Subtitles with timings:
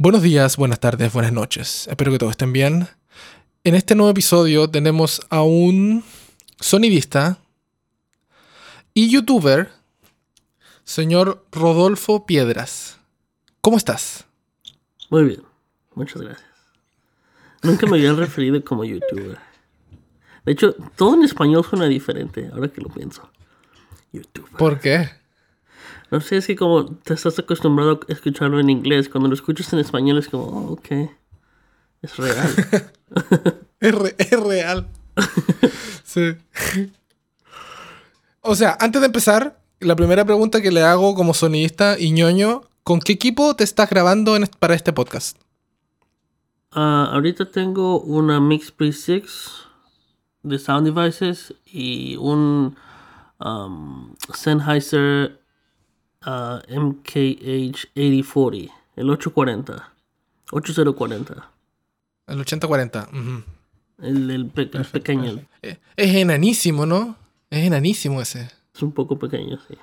[0.00, 1.88] Buenos días, buenas tardes, buenas noches.
[1.88, 2.86] Espero que todos estén bien.
[3.64, 6.04] En este nuevo episodio tenemos a un
[6.60, 7.38] sonidista
[8.94, 9.72] y youtuber,
[10.84, 13.00] señor Rodolfo Piedras.
[13.60, 14.24] ¿Cómo estás?
[15.10, 15.42] Muy bien,
[15.96, 16.48] muchas gracias.
[17.64, 19.38] Nunca me habían referido como youtuber.
[20.44, 23.28] De hecho, todo en español suena diferente, ahora que lo pienso.
[24.12, 24.52] YouTuber.
[24.52, 25.10] ¿Por qué?
[26.10, 29.72] No sé, es que como te estás acostumbrado a escucharlo en inglés, cuando lo escuchas
[29.72, 30.88] en español es como, oh, ok,
[32.02, 32.54] es real.
[33.80, 34.88] es, real.
[36.04, 36.36] sí.
[38.40, 42.62] O sea, antes de empezar, la primera pregunta que le hago como sonidista y ñoño,
[42.84, 45.38] ¿con qué equipo te estás grabando para este podcast?
[46.72, 49.24] Ah, ahorita tengo una Mix Pre 6
[50.42, 52.76] de Sound Devices y un
[53.40, 55.37] um, Sennheiser
[56.28, 59.92] uh, MKH 8040, el 840,
[60.50, 61.50] 8040.
[62.26, 63.08] El 8040.
[64.00, 65.40] El, el, pequeño.
[65.62, 67.16] Eh, es enanísimo, ¿no?
[67.50, 68.50] Es enanísimo ese.
[68.74, 69.74] Es un poco pequeño, sí.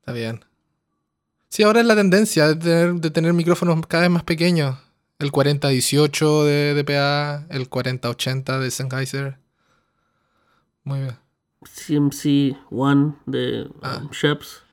[0.00, 0.44] Está bien.
[1.48, 4.78] Sí, ahora es la tendencia de tener, de tener micrófonos cada vez más pequeños.
[5.18, 9.38] El 4018 de DPA, el 4080 de Sennheiser.
[10.84, 11.16] Muy bien.
[11.64, 14.00] CMC One de ah.
[14.02, 14.65] um, Sheps.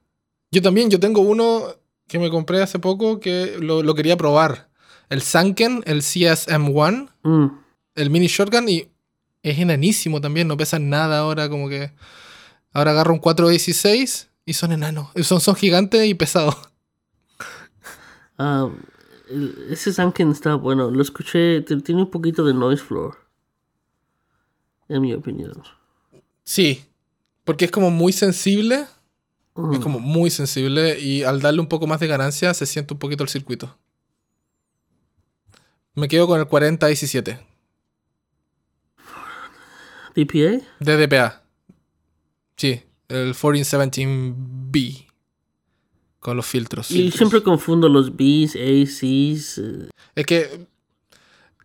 [0.53, 1.63] Yo también, yo tengo uno
[2.07, 4.69] que me compré hace poco que lo, quería probar.
[5.09, 7.47] El Sanken, el CSM1, mm.
[7.95, 8.87] el mini shotgun y
[9.41, 11.91] es enanísimo también, no pesan nada ahora, como que
[12.71, 16.55] ahora agarro un 416 y son enanos, son, son gigantes y pesados.
[18.39, 18.67] Ah,
[19.69, 23.15] ese Sanken está bueno, lo escuché, tiene un poquito de noise floor,
[24.89, 25.53] en mi opinión.
[26.43, 26.83] Sí,
[27.43, 28.87] porque es como muy sensible
[29.71, 32.99] es como muy sensible y al darle un poco más de ganancia se siente un
[32.99, 33.77] poquito el circuito.
[35.93, 37.39] Me quedo con el 4017.
[40.15, 40.61] ¿DPA?
[40.79, 41.43] De DPA.
[42.57, 45.07] Sí, el 1417B.
[46.19, 46.89] Con los filtros.
[46.89, 49.57] Y siempre confundo los Bs, A, Cs.
[49.57, 49.89] Eh.
[50.15, 50.67] Es que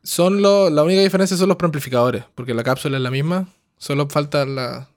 [0.03, 3.49] son lo, la única diferencia son los preamplificadores, porque la cápsula es la misma.
[3.76, 4.91] Solo falta la,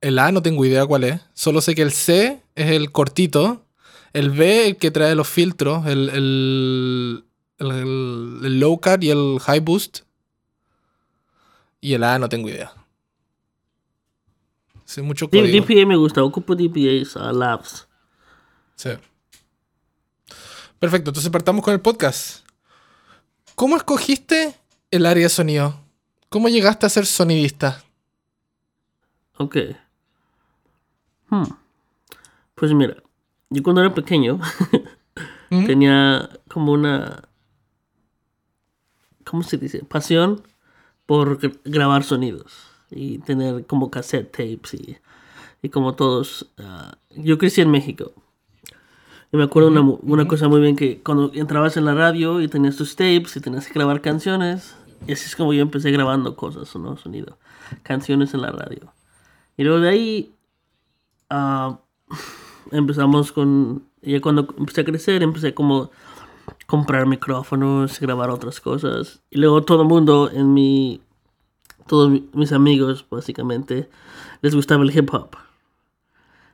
[0.00, 1.20] el A no tengo idea cuál es.
[1.34, 3.66] Solo sé que el C es el cortito.
[4.12, 5.86] El B, el que trae los filtros.
[5.86, 7.24] El, el,
[7.58, 10.00] el, low cut y el high boost.
[11.80, 12.72] Y el A no tengo idea.
[14.84, 15.64] Sí, mucho código.
[15.64, 16.24] DPA me gusta.
[16.24, 17.86] Ocupo DPA a labs.
[18.74, 18.90] Sí.
[20.78, 21.10] Perfecto.
[21.10, 22.44] Entonces partamos con el podcast.
[23.54, 24.54] ¿Cómo escogiste
[24.90, 25.78] el área de sonido?
[26.30, 27.84] ¿Cómo llegaste a ser sonidista?
[29.36, 29.56] Ok.
[31.30, 31.44] Hmm.
[32.54, 32.96] Pues mira,
[33.48, 34.38] yo cuando era pequeño
[35.48, 37.22] tenía como una,
[39.24, 39.84] ¿cómo se dice?
[39.84, 40.42] Pasión
[41.06, 44.98] por grabar sonidos y tener como cassette tapes y,
[45.62, 46.50] y como todos.
[46.58, 48.12] Ah, yo crecí en México.
[49.32, 52.48] Y me acuerdo una, una, cosa muy bien que cuando entrabas en la radio y
[52.48, 54.74] tenías tus tapes y tenías que grabar canciones,
[55.06, 56.96] y así es como yo empecé grabando cosas, ¿no?
[56.96, 57.38] Sonido,
[57.84, 58.92] canciones en la radio.
[59.56, 60.34] Y luego de ahí
[62.70, 65.90] Empezamos con, ya cuando empecé a crecer, empecé como
[66.66, 69.22] comprar micrófonos, grabar otras cosas.
[69.30, 71.00] Y luego todo el mundo en mi,
[71.86, 73.90] todos mis amigos básicamente,
[74.42, 75.36] les gustaba el hip hop.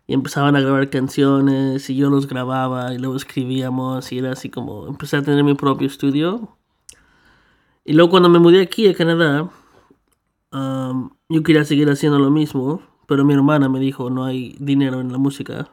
[0.07, 4.51] Y empezaban a grabar canciones y yo los grababa y luego escribíamos y era así
[4.51, 6.57] como, empecé a tener mi propio estudio.
[7.85, 9.51] Y luego cuando me mudé aquí a Canadá,
[10.53, 15.01] um, yo quería seguir haciendo lo mismo pero mi hermana me dijo, no hay dinero
[15.01, 15.69] en la música.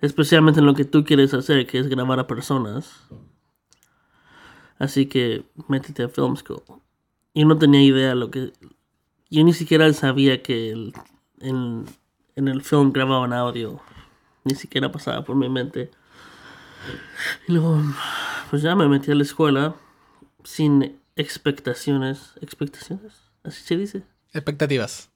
[0.00, 3.08] Especialmente en lo que tú quieres hacer, que es grabar a personas.
[4.78, 6.62] Así que métete a Film School.
[7.34, 8.52] Y no tenía idea lo que...
[9.30, 10.92] Yo ni siquiera sabía que
[11.40, 11.86] en,
[12.36, 13.80] en el film grababan audio.
[14.44, 15.90] Ni siquiera pasaba por mi mente.
[17.48, 17.82] Y luego,
[18.50, 19.74] pues ya me metí a la escuela
[20.44, 22.34] sin expectaciones.
[22.40, 23.14] ¿Expectaciones?
[23.42, 24.02] ¿Así se dice?
[24.32, 25.10] Expectativas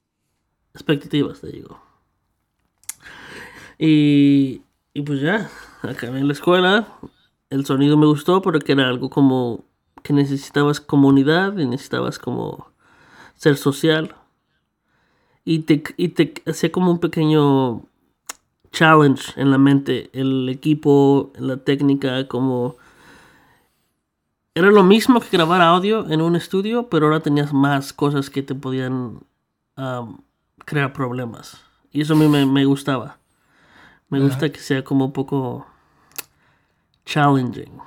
[0.74, 1.80] expectativas, te digo.
[3.78, 4.62] Y,
[4.92, 5.50] y pues ya,
[5.82, 6.86] acabé en la escuela.
[7.48, 9.64] El sonido me gustó porque era algo como
[10.02, 12.70] que necesitabas comunidad y necesitabas como
[13.36, 14.14] ser social.
[15.44, 17.82] Y te, y te hacía como un pequeño
[18.72, 22.76] challenge en la mente, el equipo, la técnica, como...
[24.54, 28.42] Era lo mismo que grabar audio en un estudio, pero ahora tenías más cosas que
[28.42, 29.20] te podían
[30.64, 31.60] crear problemas.
[31.92, 33.18] Y eso a mí me, gustaba.
[34.08, 35.66] Me gusta que sea como un poco
[37.04, 37.80] challenging.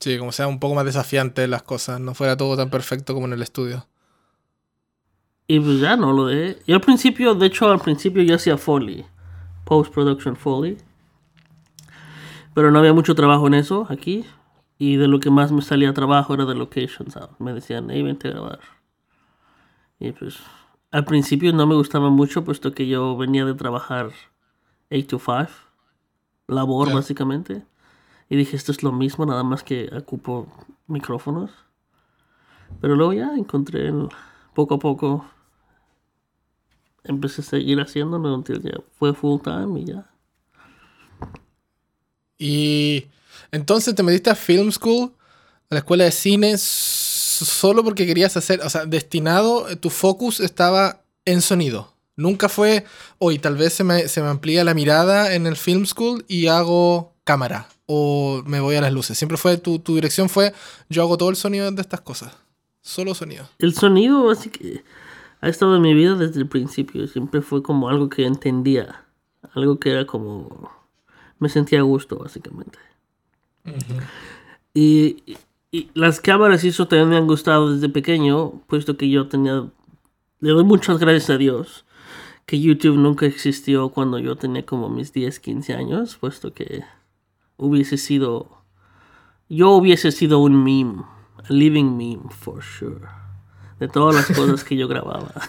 [0.00, 3.26] Sí, como sea un poco más desafiante las cosas, no fuera todo tan perfecto como
[3.26, 3.86] en el estudio.
[5.46, 6.58] Y pues ya no lo dejé.
[6.66, 9.06] Yo al principio, de hecho, al principio yo hacía Foley,
[9.64, 10.76] post-production Foley.
[12.54, 14.26] Pero no había mucho trabajo en eso aquí.
[14.78, 17.30] Y de lo que más me salía trabajo era de location sound.
[17.38, 18.60] Me decían, hey, vente a grabar.
[19.98, 20.38] Y pues
[20.90, 24.10] al principio no me gustaba mucho, puesto que yo venía de trabajar
[24.90, 25.48] 8 to 5,
[26.46, 27.64] labor básicamente.
[28.30, 30.46] Y dije, esto es lo mismo, nada más que ocupo
[30.86, 31.50] micrófonos.
[32.80, 34.08] Pero luego ya encontré el-
[34.54, 35.26] poco a poco.
[37.04, 40.10] Empecé a seguir haciéndolo ya fue full time y ya.
[42.38, 43.06] Y
[43.50, 45.12] entonces te metiste a Film School,
[45.70, 46.97] a la escuela de cine, s-
[47.44, 51.92] solo porque querías hacer, o sea, destinado, eh, tu focus estaba en sonido.
[52.16, 52.84] Nunca fue,
[53.18, 56.48] hoy tal vez se me, se me amplía la mirada en el Film School y
[56.48, 59.16] hago cámara o me voy a las luces.
[59.16, 60.52] Siempre fue, tu, tu dirección fue,
[60.88, 62.32] yo hago todo el sonido de estas cosas.
[62.80, 63.48] Solo sonido.
[63.58, 64.82] El sonido así que
[65.40, 67.06] ha estado en mi vida desde el principio.
[67.06, 69.04] Siempre fue como algo que entendía.
[69.54, 70.70] Algo que era como...
[71.38, 72.78] Me sentía a gusto, básicamente.
[74.74, 75.22] y-
[75.70, 79.70] y las cámaras y eso también me han gustado desde pequeño, puesto que yo tenía...
[80.40, 81.84] Le doy muchas gracias a Dios
[82.46, 86.84] que YouTube nunca existió cuando yo tenía como mis 10, 15 años, puesto que
[87.56, 88.62] hubiese sido...
[89.48, 91.02] Yo hubiese sido un meme,
[91.38, 93.18] a living meme, for sure
[93.78, 95.32] de todas las cosas que yo grababa.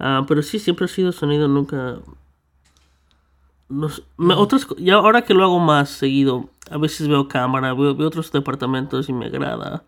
[0.00, 1.98] Ah, pero sí, siempre ha sido sonido, nunca...
[3.68, 7.74] No sé, me- otras, ya ahora que lo hago más seguido, a veces veo cámara,
[7.74, 9.84] veo, veo otros departamentos y me agrada.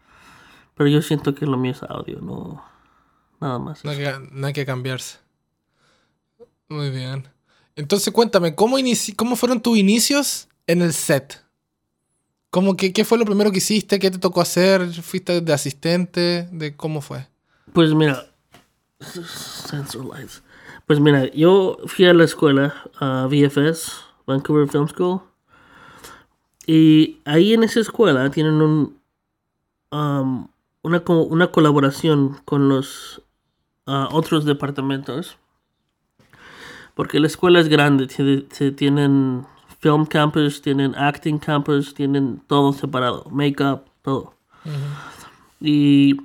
[0.76, 2.62] Pero yo siento que lo mío es audio, no...
[3.40, 3.84] Nada más.
[3.84, 5.18] No hay que, no hay que cambiarse.
[6.68, 7.26] Muy bien.
[7.76, 11.42] Entonces cuéntame, ¿cómo, inici- ¿cómo fueron tus inicios en el set?
[12.50, 13.98] ¿Cómo que, ¿Qué fue lo primero que hiciste?
[13.98, 14.92] ¿Qué te tocó hacer?
[15.02, 16.48] ¿Fuiste de asistente?
[16.52, 17.26] ¿De cómo fue?
[17.72, 18.26] Pues mira,
[19.00, 20.42] sensor lights.
[20.90, 23.92] Pues mira, yo fui a la escuela, a VFS,
[24.26, 25.20] Vancouver Film School,
[26.66, 28.98] y ahí en esa escuela tienen un,
[29.92, 30.48] um,
[30.82, 33.22] una, una colaboración con los
[33.86, 35.38] ah, otros departamentos,
[36.96, 38.08] porque la escuela es grande,
[38.50, 39.46] se tienen
[39.78, 44.34] film campus, tienen acting campus, tienen todo separado, makeup, todo.
[45.60, 46.16] Y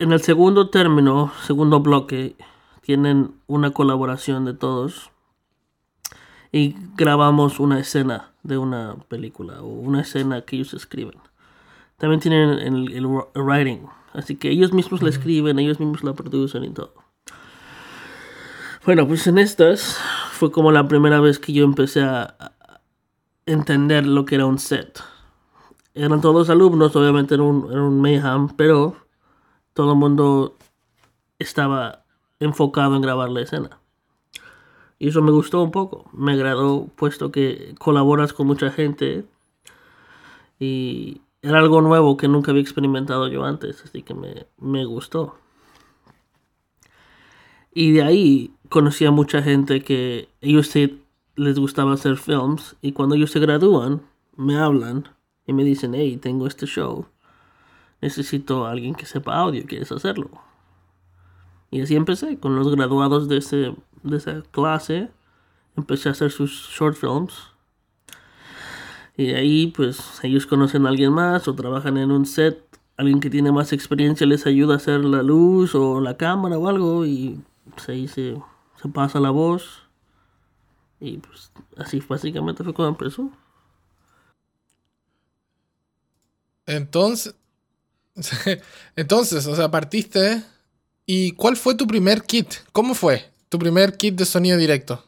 [0.00, 2.34] en el segundo término, segundo bloque,
[2.88, 5.10] tienen una colaboración de todos.
[6.52, 11.18] Y grabamos una escena de una película o una escena que ellos escriben.
[11.98, 13.86] También tienen el, el wr- writing.
[14.14, 16.94] Así que ellos mismos la escriben, ellos mismos la producen y todo.
[18.86, 19.98] Bueno, pues en estas
[20.32, 22.80] fue como la primera vez que yo empecé a a
[23.44, 25.02] entender lo que era un set.
[25.92, 28.96] Eran todos alumnos, obviamente era un, era un mayhem, pero
[29.74, 30.56] todo el mundo
[31.38, 32.06] estaba
[32.40, 33.80] enfocado en grabar la escena.
[34.98, 39.24] Y eso me gustó un poco, me agradó puesto que colaboras con mucha gente
[40.58, 45.36] y era algo nuevo que nunca había experimentado yo antes, así que me, me gustó.
[47.72, 50.72] Y de ahí conocí a mucha gente que ellos
[51.36, 54.02] les gustaba hacer films y cuando ellos se gradúan
[54.36, 55.08] me hablan
[55.46, 57.06] y me dicen, hey, tengo este show,
[58.00, 60.47] necesito a alguien que sepa audio, ¿quieres hacerlo?
[61.70, 65.10] Y así empecé con los graduados de, ese, de esa clase,
[65.76, 67.34] empecé a hacer sus short films.
[69.16, 72.62] Y ahí pues ellos conocen a alguien más o trabajan en un set,
[72.96, 76.68] alguien que tiene más experiencia les ayuda a hacer la luz o la cámara o
[76.68, 77.40] algo y
[77.74, 78.40] pues, ahí se,
[78.94, 79.82] pasa la voz.
[81.00, 83.30] Y pues así básicamente fue como empezó.
[86.66, 87.34] Entonces,
[88.96, 90.44] entonces, o sea, partiste.
[91.10, 92.52] ¿Y cuál fue tu primer kit?
[92.70, 95.02] ¿Cómo fue tu primer kit de sonido directo?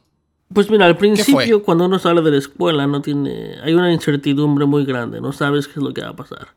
[0.50, 4.64] Pues mira, al principio cuando uno sale de la escuela no tiene, hay una incertidumbre
[4.64, 6.48] muy grande, no sabes qué es lo que va a pasar.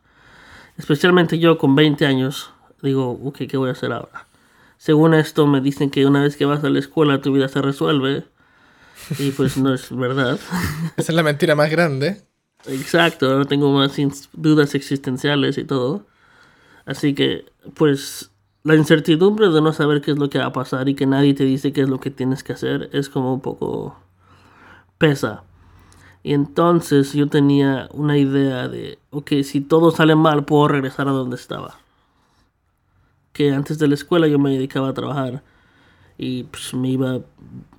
[0.78, 4.26] Especialmente yo con 20 años, digo, ok, ¿qué voy a hacer ahora?
[4.78, 7.60] Según esto me dicen que una vez que vas a la escuela tu vida se
[7.60, 8.24] resuelve
[9.18, 10.40] y pues no es verdad.
[10.96, 12.22] Esa es la mentira más grande.
[12.66, 13.94] Exacto, ahora tengo más
[14.32, 16.06] dudas existenciales y todo.
[16.86, 18.30] Así que, pues,
[18.64, 21.34] la incertidumbre de no saber qué es lo que va a pasar y que nadie
[21.34, 23.96] te dice qué es lo que tienes que hacer es como un poco
[24.98, 25.44] pesa.
[26.22, 31.12] Y entonces yo tenía una idea de, ok, si todo sale mal, puedo regresar a
[31.12, 31.78] donde estaba.
[33.34, 35.42] Que antes de la escuela yo me dedicaba a trabajar
[36.16, 37.20] y pues me iba,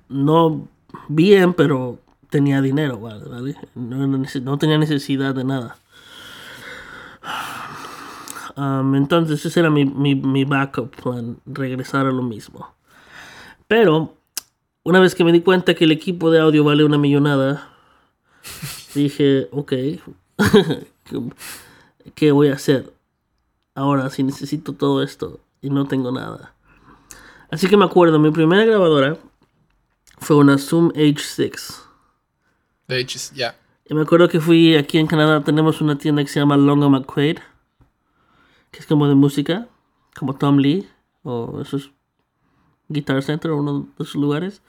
[0.08, 0.68] no
[1.08, 1.98] bien, pero
[2.30, 3.56] tenía dinero, ¿vale?
[3.74, 5.78] No, no tenía necesidad de nada.
[8.56, 12.74] Um, entonces ese era mi, mi, mi backup plan, regresar a lo mismo.
[13.68, 14.14] Pero
[14.82, 17.68] una vez que me di cuenta que el equipo de audio vale una millonada,
[18.94, 19.72] dije, ok,
[22.14, 22.92] ¿qué voy a hacer
[23.74, 26.54] ahora si necesito todo esto y no tengo nada?
[27.50, 29.18] Así que me acuerdo, mi primera grabadora
[30.18, 31.82] fue una Zoom H6.
[32.88, 33.56] De hecho, ya.
[33.84, 36.88] Y me acuerdo que fui aquí en Canadá, tenemos una tienda que se llama Longo
[36.88, 37.38] McQuaid,
[38.76, 39.68] que es como de música,
[40.18, 40.86] como Tom Lee,
[41.22, 41.92] o esos
[42.88, 44.60] Guitar Center, o uno de esos lugares.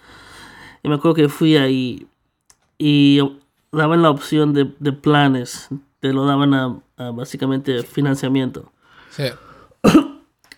[0.81, 2.07] Y me acuerdo que fui ahí
[2.77, 3.19] y
[3.69, 5.67] daban la opción de, de planes,
[5.99, 8.71] te lo daban a, a básicamente financiamiento.
[9.09, 9.25] Sí.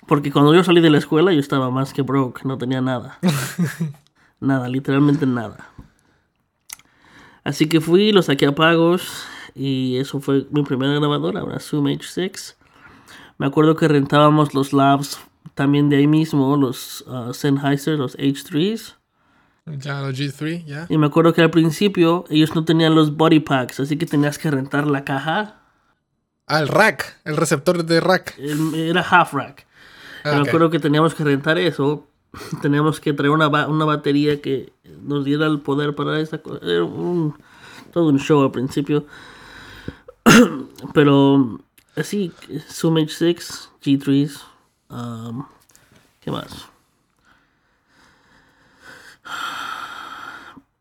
[0.08, 3.18] Porque cuando yo salí de la escuela yo estaba más que broke, no tenía nada.
[4.40, 5.72] nada, literalmente nada.
[7.44, 9.26] Así que fui, lo saqué a pagos
[9.56, 12.59] y eso fue mi primera grabadora, una Zoom H6.
[13.40, 15.20] Me acuerdo que rentábamos los labs
[15.56, 18.96] también de ahí mismo, los uh, Sennheiser, los H3s.
[19.66, 20.86] Ya, los G3, ya.
[20.90, 24.38] Y me acuerdo que al principio ellos no tenían los body packs, así que tenías
[24.40, 25.56] que rentar la caja.
[26.48, 28.36] Ah, el rack, el receptor de rack.
[28.40, 29.66] El- Era half rack.
[30.26, 32.06] Ah, me acuerdo que teníamos que rentar eso.
[32.62, 34.72] Teníamos que traer una, ba- una batería que
[35.04, 36.60] nos diera el poder para esa cosa.
[36.64, 37.36] Era un,
[37.94, 39.06] todo un show al principio.
[40.94, 41.60] Pero
[41.96, 42.32] así,
[42.72, 44.42] Zoom H6, G3s.
[44.90, 45.46] um,
[46.20, 46.68] ¿Qué más?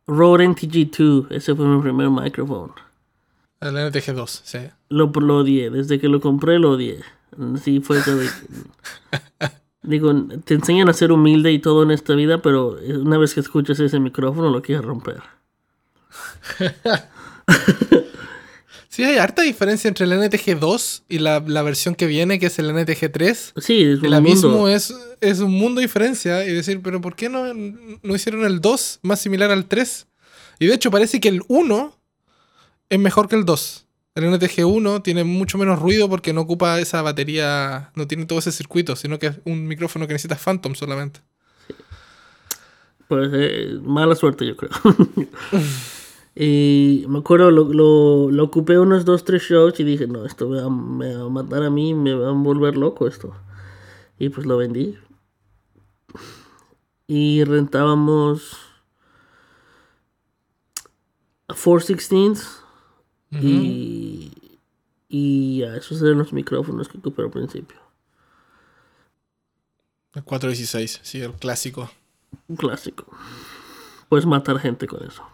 [0.06, 2.74] Rode NTG2, ese fue mi primer micrófono.
[3.60, 4.58] El NTG2, sí.
[4.88, 7.02] Lo, lo odié, desde que lo compré lo odié.
[7.62, 8.12] Sí, fue que...
[9.82, 10.12] Digo,
[10.44, 13.80] te enseñan a ser humilde y todo en esta vida, pero una vez que escuchas
[13.80, 15.22] ese micrófono lo quieres romper.
[18.98, 22.58] Sí, hay harta diferencia entre el NTG2 y la, la versión que viene, que es
[22.58, 23.52] el NTG3.
[23.60, 24.20] Sí, es un El mundo.
[24.22, 26.44] mismo es, es un mundo de diferencia.
[26.44, 30.08] Y decir, pero ¿por qué no, no hicieron el 2 más similar al 3?
[30.58, 31.96] Y de hecho parece que el 1
[32.88, 33.86] es mejor que el 2.
[34.16, 38.50] El NTG1 tiene mucho menos ruido porque no ocupa esa batería, no tiene todo ese
[38.50, 41.20] circuito, sino que es un micrófono que necesita Phantom solamente.
[43.06, 44.70] Pues eh, mala suerte, yo creo.
[46.40, 50.48] y me acuerdo, lo, lo, lo ocupé unos dos, tres shows y dije, no, esto
[50.48, 53.34] me va, me va a matar a mí, me va a volver loco esto.
[54.20, 54.96] Y pues lo vendí.
[57.08, 58.56] Y rentábamos
[61.48, 62.60] 416s
[63.32, 64.30] y,
[65.08, 67.78] y ya, esos eran los micrófonos que ocupé al principio.
[70.14, 71.90] El 416, sí, el clásico.
[72.46, 73.06] Un clásico.
[74.08, 75.24] Puedes matar gente con eso.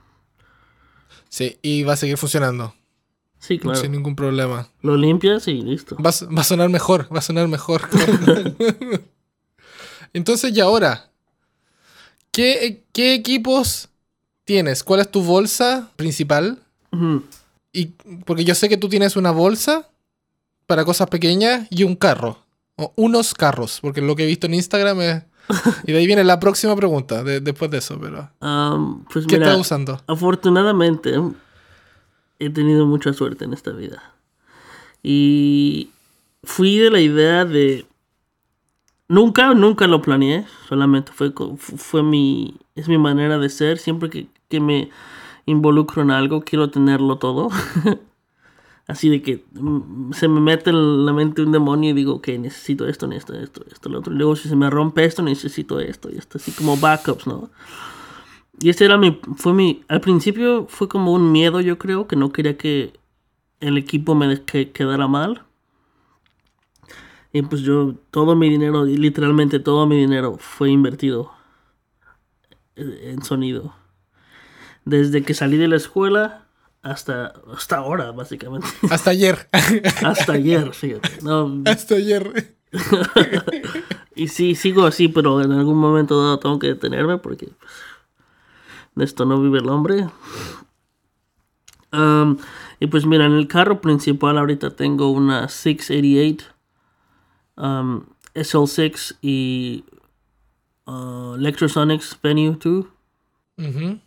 [1.35, 2.77] Sí, y va a seguir funcionando,
[3.41, 3.81] Sí, claro.
[3.81, 4.69] sin ningún problema.
[4.83, 5.97] Lo limpias y listo.
[5.97, 7.83] Va, a- va a sonar mejor, va a sonar mejor.
[10.13, 11.11] Entonces, y ahora,
[12.31, 13.89] ¿qué, ¿qué equipos
[14.45, 14.85] tienes?
[14.85, 16.61] ¿Cuál es tu bolsa principal?
[17.73, 17.87] Y,
[18.25, 19.89] porque yo sé que tú tienes una bolsa
[20.67, 22.39] para cosas pequeñas y un carro.
[22.77, 25.23] O unos carros, porque lo que he visto en Instagram es...
[25.87, 28.31] Y de ahí viene la próxima pregunta, de- después de eso, pero...
[29.13, 30.01] Pues ¿Qué mira, estás usando?
[30.07, 31.15] afortunadamente
[32.39, 34.03] he tenido mucha suerte en esta vida.
[35.03, 35.91] Y
[36.43, 37.87] fui de la idea de...
[39.09, 42.57] Nunca, nunca lo planeé, solamente fue, fue mi...
[42.75, 44.91] Es mi manera de ser, siempre que, que me
[45.47, 47.51] involucro en algo quiero tenerlo todo.
[48.87, 52.29] Así de que mm, se me mete en la mente un demonio y digo, ok,
[52.39, 54.13] necesito esto, necesito esto, esto, lo otro.
[54.13, 57.51] Luego si se me rompe esto, necesito esto y esto, así como backups, ¿no?
[58.61, 62.17] Y ese era mi, fue mi, al principio fue como un miedo, yo creo, que
[62.17, 62.93] no quería que
[63.61, 65.43] el equipo me que quedara mal.
[67.33, 71.33] Y pues yo, todo mi dinero, literalmente todo mi dinero fue invertido
[72.77, 73.75] en en sonido.
[74.85, 76.44] Desde que salí de la escuela
[76.85, 78.69] hasta, hasta ahora, básicamente.
[78.91, 79.49] Hasta ayer.
[80.05, 81.23] hasta ayer, fíjate.
[81.23, 82.55] No, Hasta ayer.
[84.15, 87.73] y sí, sigo así, pero en algún momento dado tengo que detenerme porque pues,
[88.95, 90.07] de esto no vive el hombre.
[92.81, 96.45] Y pues mira, en el carro principal ahorita tengo una 688
[97.57, 99.85] um, SL6 y
[100.87, 102.85] uh, Electrosonics Venue 2.
[103.57, 104.01] Ujú.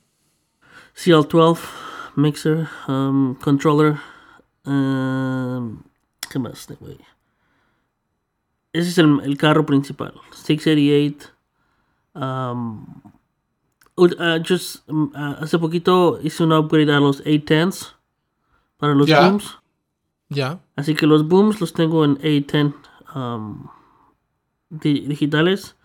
[0.95, 1.86] CL12
[2.17, 3.97] mixer, um, controller.
[4.65, 5.81] um,
[6.29, 6.67] ¿Qué más?
[6.79, 6.97] güey?
[8.73, 10.13] Ese es el, el carro principal.
[10.31, 11.31] 688.
[12.13, 12.85] Um,
[13.95, 14.07] uh,
[14.43, 15.09] just, uh,
[15.41, 17.93] hace poquito hice un upgrade a los 810s
[18.77, 19.57] para los booms.
[20.29, 20.59] Ya.
[20.75, 22.73] Así que los booms los tengo en A10
[23.15, 23.67] um,
[24.69, 25.75] di- digitales.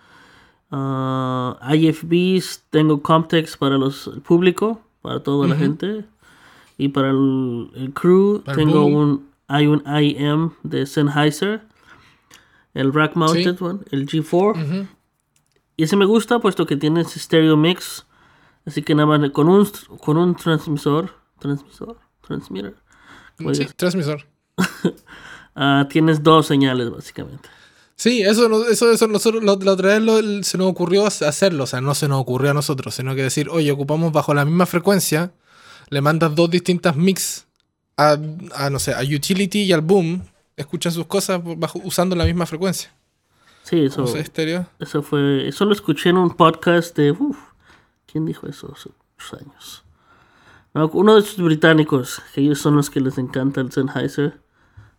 [0.75, 6.07] Ah, IFBs, tengo Comtex para los, el público, para toda la gente.
[6.79, 11.63] Y para el, el crew, Para tengo un, hay un IM de Sennheiser,
[12.75, 13.65] el rack mounted Sí.
[13.65, 14.51] one, el G4.
[14.65, 14.87] Ujú.
[15.77, 18.07] Y ese me gusta puesto que tiene stereo mix.
[18.65, 19.69] Así que nada más con un,
[20.01, 21.11] con un transmisor,
[21.41, 22.75] transmisor, transmitter,
[23.55, 24.25] Sí, transmisor.
[25.57, 27.49] ah, tienes dos señales básicamente.
[27.97, 31.67] Sí, eso, eso, eso nosotros la, la otra vez lo- se nos ocurrió hacerlo, o
[31.67, 34.67] sea, no se nos ocurrió a nosotros, sino que decir, oye, ocupamos bajo la misma
[34.67, 35.33] frecuencia,
[35.93, 37.47] le mandas dos distintas mix
[37.99, 38.17] a,
[38.55, 40.23] a, no sé, a Utility y al Boom,
[40.57, 42.91] escuchan sus cosas bajo, usando la misma frecuencia.
[43.63, 44.67] Sí, eso, estéreo.
[44.79, 47.37] eso fue, eso lo escuché en un podcast de, uf,
[48.07, 49.85] ¿quién dijo eso hace muchos años?
[50.73, 54.41] No, uno de esos británicos, que ellos son los que les encanta el Sennheiser,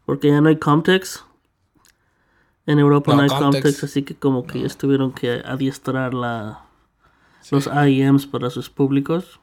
[0.06, 1.26] porque ya no hay Comtex.
[2.68, 3.64] En Europa no, No, hay Comtex.
[3.64, 6.66] Comtex, así que como que ellos tuvieron que adiestrar la,
[7.50, 9.40] los IEMs para sus públicos.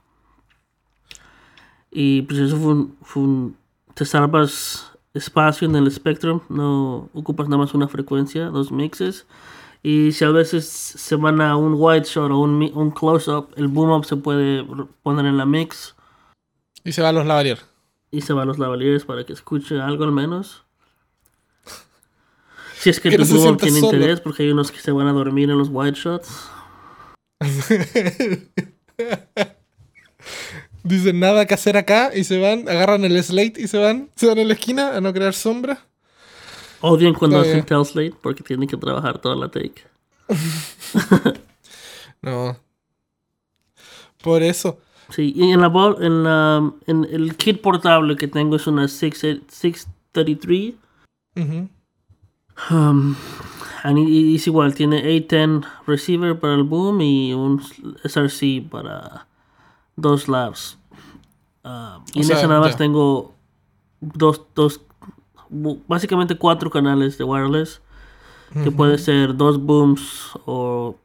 [1.90, 3.56] Y pues eso fue un, fue un-
[3.94, 9.26] Te salvas espacio en el Spectrum, no ocupas nada más una frecuencia, dos mixes.
[9.82, 13.68] Y si a veces se van a un wide shot o un, un close-up, el
[13.68, 14.64] boom-up se puede
[15.02, 15.96] poner en la mix
[16.84, 17.58] Y se va a los lavalier.
[18.10, 20.64] y se va a los lavaliers para que escuche algo al menos.
[22.74, 23.96] Si es que Que tu no boom-up tiene solo.
[23.96, 26.48] interés, porque hay unos que se van a dormir en los wide shots.
[30.82, 34.26] Dicen nada que hacer acá y se van, agarran el slate y se van, se
[34.26, 35.78] van a la esquina a no crear sombra.
[36.80, 37.64] Odian cuando hacen.
[37.84, 39.82] Slate porque tienen que trabajar toda la take.
[42.22, 42.56] No.
[44.22, 44.78] Por eso.
[45.08, 49.18] Sí, y en la en la en el kit portable que tengo es una 6
[49.48, 50.74] 633.
[51.36, 51.68] Ujú.
[52.70, 53.16] Um,
[53.82, 57.62] and y- y es igual, tiene A10 receiver para el boom y un
[58.04, 59.26] SRC para
[59.96, 60.78] dos labs.
[61.64, 63.34] Um, y O en sea, esa nada más tengo
[64.00, 64.80] dos, dos,
[65.86, 67.82] básicamente cuatro canales de wireless,
[68.64, 70.96] que puede ser dos booms o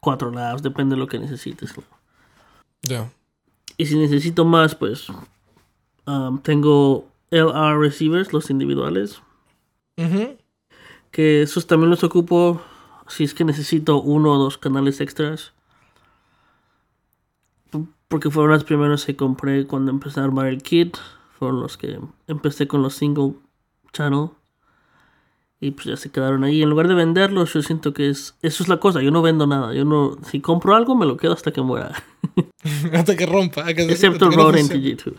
[0.00, 1.72] cuatro labs, depende de lo que necesites.
[2.82, 3.12] Ya.
[3.76, 5.06] Y si necesito más, pues
[6.06, 9.22] um, tengo LR receivers, los individuales,
[11.10, 12.62] que esos también los ocupo
[13.06, 15.52] si es que necesito uno o dos canales extras.
[18.10, 20.96] Porque fueron los primeros que compré cuando empecé a armar el kit.
[21.38, 23.34] Fueron los que empecé con los single
[23.92, 24.30] channel.
[25.60, 26.60] Y pues ya se quedaron ahí.
[26.62, 28.34] En lugar de venderlos, yo siento que es.
[28.42, 29.00] Eso es la cosa.
[29.00, 29.72] Yo no vendo nada.
[29.74, 30.16] Yo no.
[30.28, 31.92] Si compro algo, me lo quedo hasta que muera.
[32.92, 33.64] hasta que rompa.
[33.74, 34.60] que- Excepto funcione.
[34.62, 35.14] NTG2.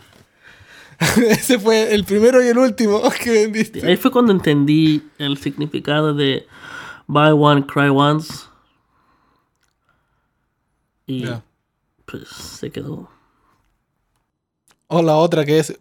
[1.30, 3.86] Ese fue el primero y el último que vendiste.
[3.86, 6.46] Ahí fue cuando entendí el significado de
[7.06, 8.44] buy one, cry once.
[11.06, 11.24] Y.
[12.12, 13.10] pues se quedó.
[14.86, 15.80] O la otra que es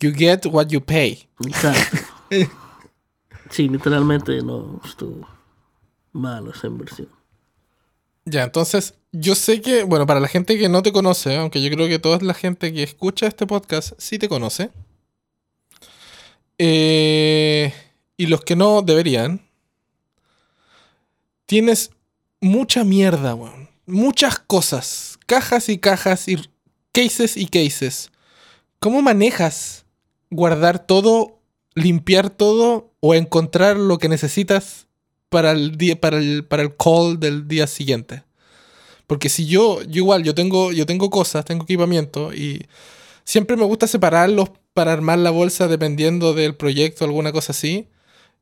[0.00, 1.28] You get what you pay.
[1.44, 1.98] Exacto.
[3.50, 5.26] sí, literalmente no estuvo
[6.12, 7.08] malo esa inversión.
[8.24, 11.70] Ya, entonces, yo sé que, bueno, para la gente que no te conoce, aunque yo
[11.70, 14.70] creo que toda la gente que escucha este podcast sí te conoce.
[16.58, 17.72] eh,
[18.16, 19.40] y los que no deberían.
[21.46, 21.90] Tienes
[22.40, 23.68] mucha mierda, weón.
[23.86, 25.15] Muchas cosas.
[25.26, 26.36] Cajas y cajas y
[26.92, 28.10] cases y cases.
[28.78, 29.84] ¿Cómo manejas
[30.30, 31.40] guardar todo,
[31.74, 34.86] limpiar todo o encontrar lo que necesitas
[35.28, 38.22] para el día, para el, para el call del día siguiente?
[39.06, 42.66] Porque si yo, yo igual, yo tengo, yo tengo cosas, tengo equipamiento y
[43.24, 47.88] siempre me gusta separarlos para armar la bolsa dependiendo del proyecto, alguna cosa así.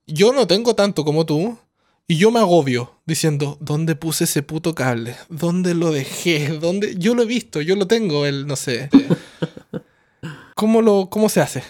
[0.06, 1.58] Yo no tengo tanto como tú
[2.06, 5.16] y yo me agobio diciendo, ¿dónde puse ese puto cable?
[5.28, 6.58] ¿Dónde lo dejé?
[6.58, 6.96] ¿Dónde?
[6.98, 8.90] Yo lo he visto, yo lo tengo, el, no sé.
[10.54, 11.62] ¿Cómo, lo, ¿Cómo se hace?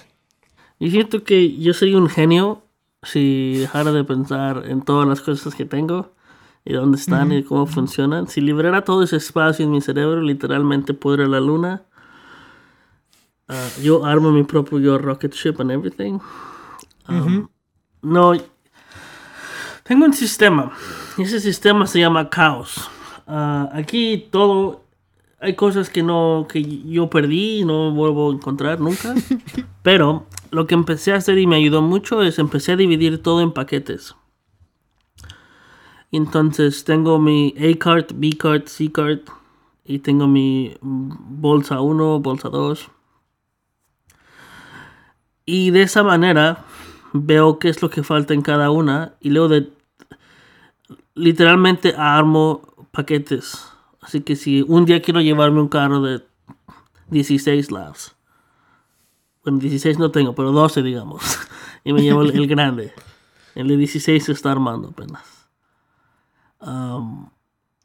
[0.78, 2.62] Y siento que yo soy un genio
[3.02, 6.12] si dejara de pensar en todas las cosas que tengo
[6.64, 8.26] y dónde están y cómo funcionan.
[8.26, 11.82] Si liberara todo ese espacio en mi cerebro, literalmente puedo ir a la luna.
[13.48, 16.18] Ah, yo armo mi propio yo rocket ship and everything.
[17.08, 17.48] Um,
[18.02, 18.34] No,
[19.84, 20.72] tengo un sistema.
[21.16, 22.90] y Ese sistema se llama caos.
[23.26, 24.84] Ah, aquí todo
[25.44, 29.14] hay cosas que no que yo perdí y no vuelvo a encontrar nunca.
[29.82, 33.42] Pero lo que empecé a hacer y me ayudó mucho es empecé a dividir todo
[33.42, 34.16] en paquetes.
[36.10, 39.20] Entonces tengo mi A card, B card, C card
[39.84, 42.88] y tengo mi bolsa 1, bolsa 2.
[45.44, 46.64] Y de esa manera
[47.12, 49.73] veo qué es lo que falta en cada una y luego de
[51.14, 53.66] literalmente armo paquetes.
[54.00, 56.22] Así que si un día quiero llevarme un carro de
[57.08, 58.14] 16 laps,
[59.44, 61.22] bueno, 16 no tengo, pero 12 digamos,
[61.84, 62.92] y me llevo el, el grande.
[63.54, 65.22] El de 16 se está armando apenas.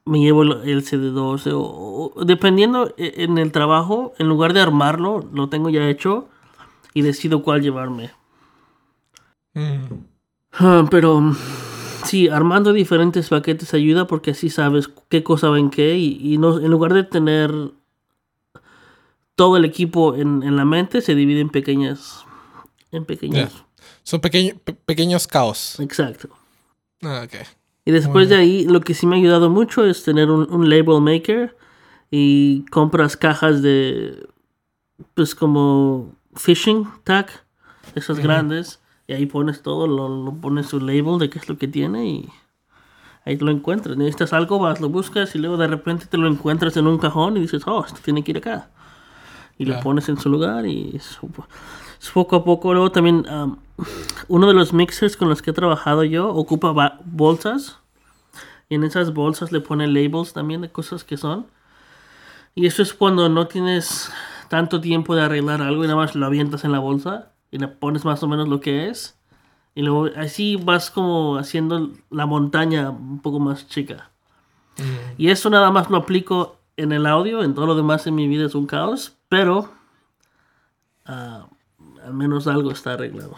[0.06, 4.62] Me llevo el, el CD12 o, o- dependiendo e- en el trabajo, en lugar de
[4.62, 6.28] armarlo, lo tengo ya hecho
[6.96, 8.12] y decido cuál llevarme.
[9.54, 9.84] Mm.
[10.54, 11.22] Ah, pero
[12.06, 16.38] sí, armando diferentes paquetes ayuda porque así sabes qué cosa va en qué y, y
[16.38, 17.52] no, en lugar de tener
[19.36, 22.26] todo el equipo en, en la mente, se divide en pequeñas...
[22.92, 23.52] En pequeñas...
[24.04, 25.80] Son pequeño- pe- pequeños caos.
[25.80, 26.30] Exacto.
[27.02, 27.36] Ah, ok.
[27.86, 30.70] Y después de ahí, lo que sí me ha ayudado mucho es tener un, un
[30.70, 31.56] label maker
[32.12, 34.28] y compras cajas de,
[35.14, 37.28] pues como fishing tag,
[37.96, 38.80] esas grandes,
[39.10, 42.08] y ahí pones todo, lo, lo pones su label de qué es lo que tiene
[42.08, 42.30] y
[43.26, 43.98] ahí te lo encuentras.
[43.98, 47.36] Necesitas algo, vas, lo buscas y luego de repente te lo encuentras en un cajón
[47.36, 48.70] y dices, oh, esto tiene que ir acá.
[49.58, 51.20] Y lo pones en su lugar y es,
[52.00, 52.72] es poco a poco.
[52.72, 53.58] Luego también um,
[54.28, 57.80] uno de los mixers con los que he trabajado yo ocupa bolsas
[58.70, 61.48] y en esas bolsas le pone labels también de cosas que son.
[62.54, 64.12] Y eso es cuando no tienes
[64.50, 67.68] tanto tiempo de arreglar algo y nada más lo avientas en la bolsa y le
[67.68, 69.18] pones más o menos lo que es.
[69.76, 74.12] Y luego así vas como haciendo la montaña un poco más chica.
[75.18, 78.28] Y eso nada más lo aplico en el audio, en todo lo demás en mi
[78.28, 79.74] vida es un caos, pero
[81.06, 81.48] ah,
[82.06, 83.36] al menos algo está arreglado.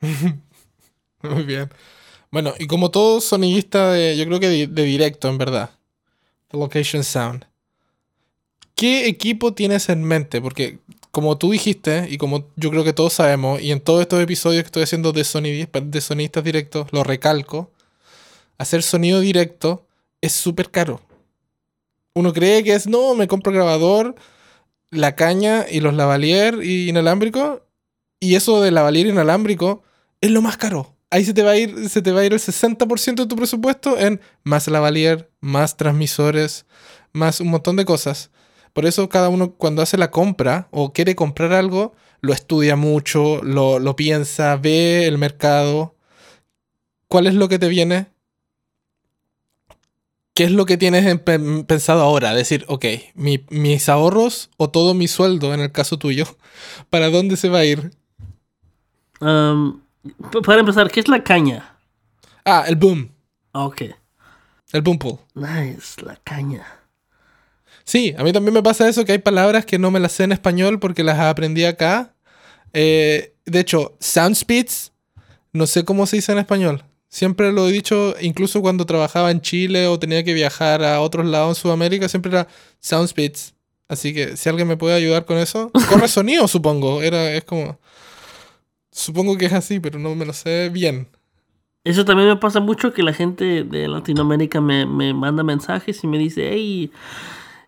[1.22, 1.70] Muy bien.
[2.30, 5.70] Bueno, y como todo sonidista de, yo creo que de, de directo, en verdad.
[6.48, 7.46] The Location Sound.
[8.74, 10.40] ¿Qué equipo tienes en mente?
[10.40, 10.80] Porque
[11.16, 14.62] como tú dijiste, y como yo creo que todos sabemos, y en todos estos episodios
[14.64, 17.70] que estoy haciendo de, sonidi- de sonistas directos, lo recalco,
[18.58, 19.86] hacer sonido directo
[20.20, 21.00] es súper caro.
[22.14, 24.14] Uno cree que es, no, me compro grabador,
[24.90, 27.62] la caña y los lavalier y inalámbrico,
[28.20, 29.82] y eso de lavalier inalámbrico
[30.20, 30.96] es lo más caro.
[31.08, 33.36] Ahí se te va a ir, se te va a ir el 60% de tu
[33.36, 36.66] presupuesto en más lavalier, más transmisores,
[37.14, 38.30] más un montón de cosas.
[38.76, 43.42] Por eso cada uno cuando hace la compra o quiere comprar algo, lo estudia mucho,
[43.42, 45.94] lo, lo piensa, ve el mercado.
[47.08, 48.08] ¿Cuál es lo que te viene?
[50.34, 52.34] ¿Qué es lo que tienes en pen- pensado ahora?
[52.34, 52.84] Decir, ok,
[53.14, 56.26] mi- mis ahorros o todo mi sueldo, en el caso tuyo,
[56.90, 57.92] ¿para dónde se va a ir?
[59.22, 59.80] Um,
[60.44, 61.78] para empezar, ¿qué es la caña?
[62.44, 63.08] Ah, el boom.
[63.52, 63.84] Ok.
[64.72, 65.18] El boom pool.
[65.34, 66.66] Nice, la caña.
[67.86, 70.24] Sí, a mí también me pasa eso, que hay palabras que no me las sé
[70.24, 72.12] en español porque las aprendí acá.
[72.72, 74.92] Eh, de hecho, sound speeds,
[75.52, 76.82] no sé cómo se dice en español.
[77.08, 81.26] Siempre lo he dicho, incluso cuando trabajaba en Chile o tenía que viajar a otros
[81.26, 82.48] lados en Sudamérica, siempre era
[82.80, 83.54] sound speeds.
[83.88, 87.02] Así que si alguien me puede ayudar con eso, corre sonido, supongo.
[87.02, 87.78] Era, es como.
[88.90, 91.06] Supongo que es así, pero no me lo sé bien.
[91.84, 96.08] Eso también me pasa mucho que la gente de Latinoamérica me, me manda mensajes y
[96.08, 96.90] me dice, hey,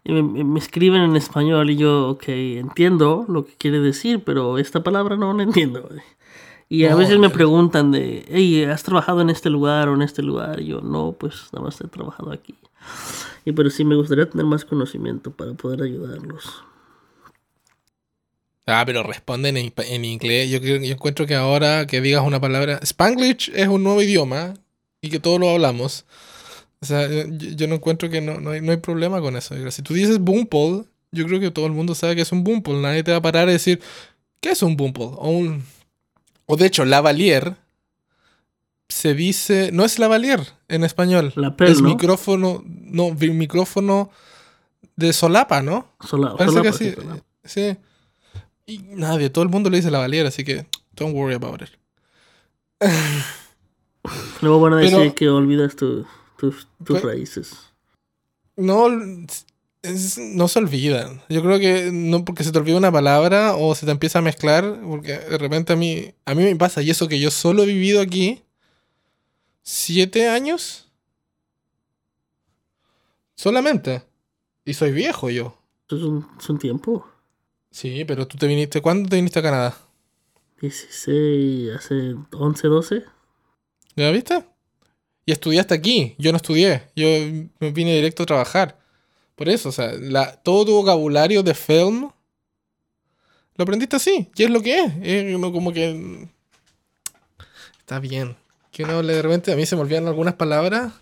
[0.05, 4.83] me, me- escriben en español y yo, ok, entiendo lo que quiere decir, pero esta
[4.83, 5.89] palabra no la entiendo.
[6.69, 10.23] Y a veces me preguntan de, hey, ¿has trabajado en este lugar o en este
[10.23, 10.61] lugar?
[10.61, 12.55] Y yo, no, pues nada más he trabajado aquí.
[13.45, 16.65] Y pero sí me gustaría tener más conocimiento para poder ayudarlos.
[18.67, 20.51] Ah, pero responden en, en inglés.
[20.51, 22.79] Yo, yo encuentro que ahora que digas una palabra.
[22.83, 24.55] Spanglish es un nuevo idioma
[25.01, 26.05] y que todos lo hablamos.
[26.81, 29.55] O sea, yo, yo no encuentro que no, no, hay, no hay problema con eso.
[29.71, 32.81] Si tú dices boompole, yo creo que todo el mundo sabe que es un boompole.
[32.81, 33.81] Nadie te va a parar y decir,
[34.41, 35.17] ¿qué es un boompole?
[35.19, 35.64] O, un,
[36.47, 37.57] o de hecho, lavalier
[38.88, 39.71] se dice.
[39.73, 41.33] No es lavalier en español.
[41.35, 41.88] Lapel, es ¿no?
[41.88, 42.62] micrófono.
[42.67, 44.11] No, micrófono
[44.97, 45.88] de solapa, ¿no?
[46.07, 46.91] Sola, Parece solapa, que sí.
[46.91, 47.23] sí, solapa.
[47.45, 47.77] Sí.
[48.67, 51.71] Y nadie, todo el mundo le dice lavalier, así que don't worry about it.
[54.41, 56.07] Luego van a decir Pero- que olvidas tu-
[56.38, 57.53] tus- tus raíces.
[58.57, 58.88] No,
[59.83, 61.20] es- no se olvidan.
[61.29, 64.22] Yo creo que no porque se te olvida una palabra o se te empieza a
[64.22, 67.62] mezclar, porque de repente a mí, a mí me pasa, y eso que yo solo
[67.62, 68.42] he vivido aquí
[69.62, 70.87] siete años.
[73.35, 74.03] Solamente.
[74.64, 75.57] Y soy viejo yo.
[75.88, 77.07] Es un, es un tiempo.
[77.70, 79.77] Sí, pero tú te viniste, ¿cuándo te viniste a Canadá?
[80.61, 83.05] 16, hace 11, 12.
[83.94, 84.44] ¿Ya viste?
[85.29, 86.14] Y estudiaste aquí.
[86.17, 86.85] Yo no estudié.
[86.97, 87.07] Yo
[87.61, 88.79] me vine directo a trabajar.
[89.37, 89.93] Por eso, o sea,
[90.43, 92.09] todo tu vocabulario de film
[93.55, 94.31] lo aprendiste así.
[94.35, 95.38] Y es lo que es.
[95.38, 96.31] Como que.
[97.79, 98.38] está bien.
[98.73, 100.95] Que uno hable de repente, a mí se me olvidan algunas palabras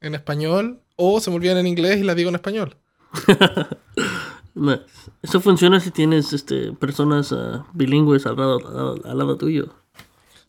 [0.00, 2.76] en español o se me olvidan en inglés y las digo en español.
[5.22, 9.72] Eso funciona si tienes este, personas ah, bilingües al lado tuyo.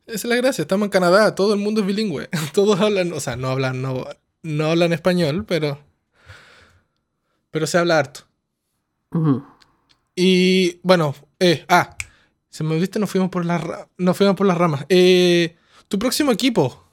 [0.06, 2.30] Esa es la gracia, estamos en Canadá, todo el mundo es bilingüe.
[2.54, 4.06] Todos hablan, o sea, no hablan, no,
[4.42, 5.80] no hablan español, pero.
[7.52, 8.22] Pero se habla harto.
[10.16, 11.96] Y bueno, eh, ah,
[12.50, 13.64] se me viste, nos fuimos por las
[13.98, 14.86] nos fuimos por las ramas.
[14.90, 15.56] Eh,
[15.88, 16.84] tu próximo equipo,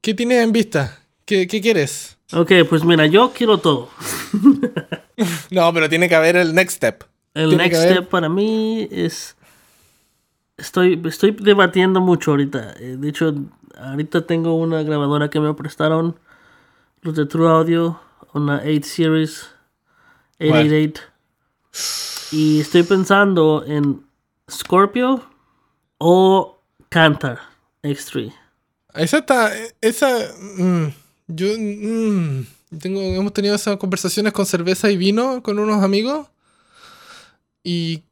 [0.00, 0.98] ¿qué tienes en vista?
[1.26, 2.16] ¿Qué, qué quieres?
[2.32, 3.90] Ok, pues mira, yo quiero todo.
[5.50, 7.02] No, pero tiene que haber el next step.
[7.34, 9.36] El Tiene next step para mí es.
[10.58, 12.74] Estoy, estoy debatiendo mucho ahorita.
[12.78, 13.34] Eh, De hecho,
[13.78, 16.18] ahorita tengo una grabadora que me prestaron
[17.02, 18.00] los de True Audio,
[18.34, 19.50] una 8 Series
[20.40, 21.02] 888.
[22.32, 24.04] Y estoy pensando en
[24.50, 25.24] Scorpio
[25.98, 27.38] o Cantar
[27.82, 28.32] X3.
[28.94, 30.08] Esa está, esa,
[30.58, 30.86] mm,
[31.28, 32.46] yo, mm,
[32.80, 36.26] tengo, hemos tenido esas conversaciones con cerveza y vino con unos amigos
[37.62, 38.02] y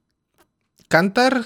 [0.89, 1.45] Cantar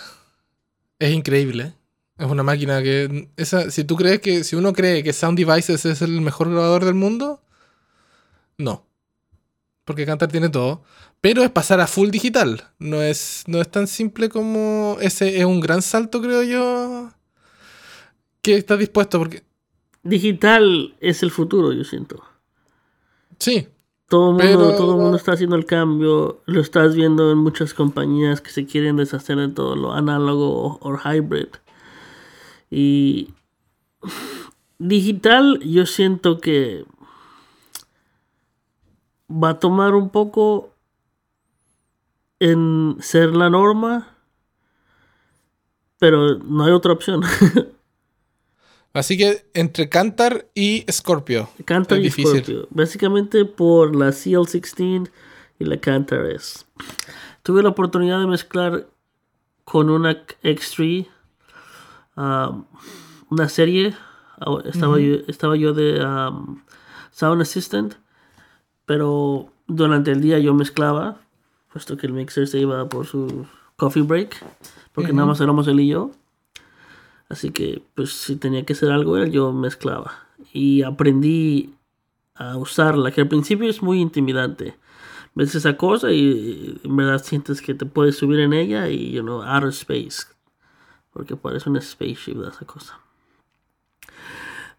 [1.01, 1.75] es increíble.
[2.17, 5.85] Es una máquina que, esa, si tú crees que, si uno cree que Sound Devices
[5.87, 7.43] es el mejor grabador del mundo,
[8.59, 8.87] no.
[9.85, 10.85] Porque Cantar tiene todo.
[11.21, 12.63] Pero es pasar a full digital.
[12.79, 17.11] No es, no es tan simple como ese es un gran salto, creo yo.
[18.43, 19.43] Que estás dispuesto, porque
[20.03, 22.23] Digital es el futuro, yo siento.
[23.39, 23.69] sí,
[24.11, 26.41] Todo el mundo, todo mundo está haciendo el cambio.
[26.45, 30.99] Lo estás viendo en muchas compañías que se quieren deshacer de todo lo análogo o
[30.99, 31.47] hybrid.
[32.73, 33.29] Y
[34.81, 36.85] digital, yo siento que
[39.31, 40.71] va a tomar un poco
[42.41, 44.09] en ser la norma,
[46.01, 47.23] pero no hay otra opción.
[48.93, 51.49] así que entre Cantar y Scorpio.
[51.65, 52.43] Cantar Es y difícil.
[52.43, 52.69] Scorpio.
[52.71, 55.11] Básicamente por la CL16
[55.59, 56.65] y la Cantar S.
[57.43, 58.89] Tuve la oportunidad de mezclar
[59.65, 61.07] con una X3
[62.17, 62.65] um,
[63.31, 63.95] una serie.
[64.39, 66.61] Ah, Estaba, yo, estaba yo de um,
[67.13, 67.95] Sound Assistant.
[68.87, 71.21] Pero durante el día yo mezclaba.
[71.73, 74.37] Puesto que el mixer se iba por su coffee break.
[74.93, 76.11] Porque nada más éramos él y yo.
[77.31, 80.27] Así que, pues, si tenía que hacer algo, yo mezclaba.
[80.53, 81.75] Y aprendí
[82.35, 84.77] a usarla, que al principio es muy intimidante.
[85.37, 89.23] Ves esa cosa y en verdad sientes que te puedes subir en ella y, you
[89.23, 90.27] know, outer space.
[91.13, 92.99] Porque parece una spaceship esa cosa.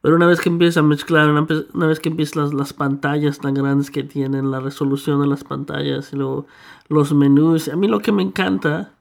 [0.01, 3.53] Pero una vez que empiezas a mezclar, una vez que empiezas las, las pantallas tan
[3.53, 6.47] grandes que tienen, la resolución de las pantallas y luego
[6.89, 7.69] los menús.
[7.69, 8.95] A mí lo que me encanta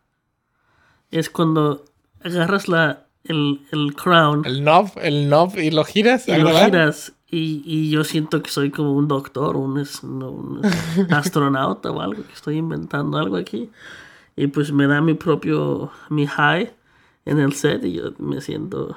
[1.10, 1.84] es cuando
[2.22, 6.26] agarras la, el, el crown El knob, el knob y lo giras.
[6.28, 10.62] y lo giras y, y yo siento que soy como un doctor, un, no, un
[11.10, 13.70] astronauta o algo, que estoy inventando algo aquí.
[14.36, 16.72] Y pues me da mi propio, mi high
[17.26, 18.96] en el set y yo me siento...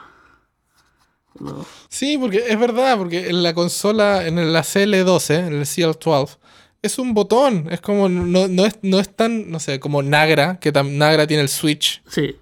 [1.40, 1.66] No.
[1.90, 6.38] Sí, porque es verdad, porque en la consola, en la CL12, en el CL12,
[6.84, 7.68] es un botón.
[7.72, 11.26] Es como, no, no, es, no es tan, no sé, como Nagra, que tam- Nagra
[11.26, 12.36] tiene el switch, Sí,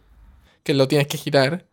[0.63, 1.65] que lo tienes que girar.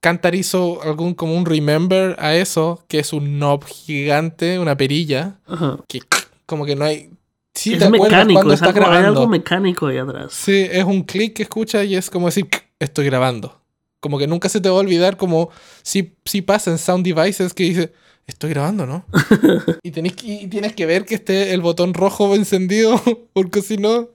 [0.00, 5.38] Cantar hizo algún como un remember a eso, que es un knob gigante, una perilla,
[5.46, 5.78] ajá.
[5.88, 6.00] que
[6.46, 7.10] como que no hay...
[7.54, 9.20] Sí, es te mecánico, cuando es estás algo, hay grabando.
[9.20, 10.32] algo mecánico ahí atrás.
[10.32, 13.60] Sí, es un clic que escucha y es como decir, estoy grabando.
[14.00, 15.50] Como que nunca se te va a olvidar como
[15.82, 17.92] si, si pasa en Sound Devices que dice,
[18.26, 19.04] estoy grabando, ¿no?
[19.82, 23.00] y, tenés que, y tienes que ver que esté el botón rojo encendido,
[23.32, 24.08] porque si no,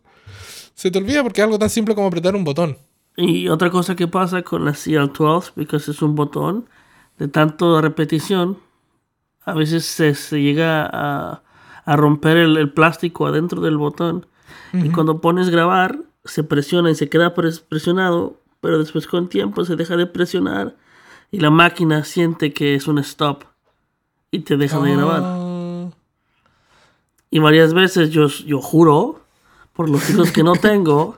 [0.73, 2.77] se te olvida porque es algo tan simple como apretar un botón.
[3.17, 6.67] Y otra cosa que pasa con la CL12, porque es un botón
[7.17, 8.57] de tanto repetición,
[9.45, 11.43] a veces se, se llega a,
[11.85, 14.27] a romper el, el plástico adentro del botón.
[14.81, 19.63] Y cuando pones grabar, se presiona y se queda pres- presionado, pero después con tiempo
[19.65, 20.75] se deja de presionar
[21.31, 23.43] y la máquina siente que es un stop
[24.31, 25.21] y te deja de grabar.
[25.23, 25.89] Ah,
[27.29, 29.21] Y varias veces yo, yo juro,
[29.73, 31.17] por los hijos que no tengo,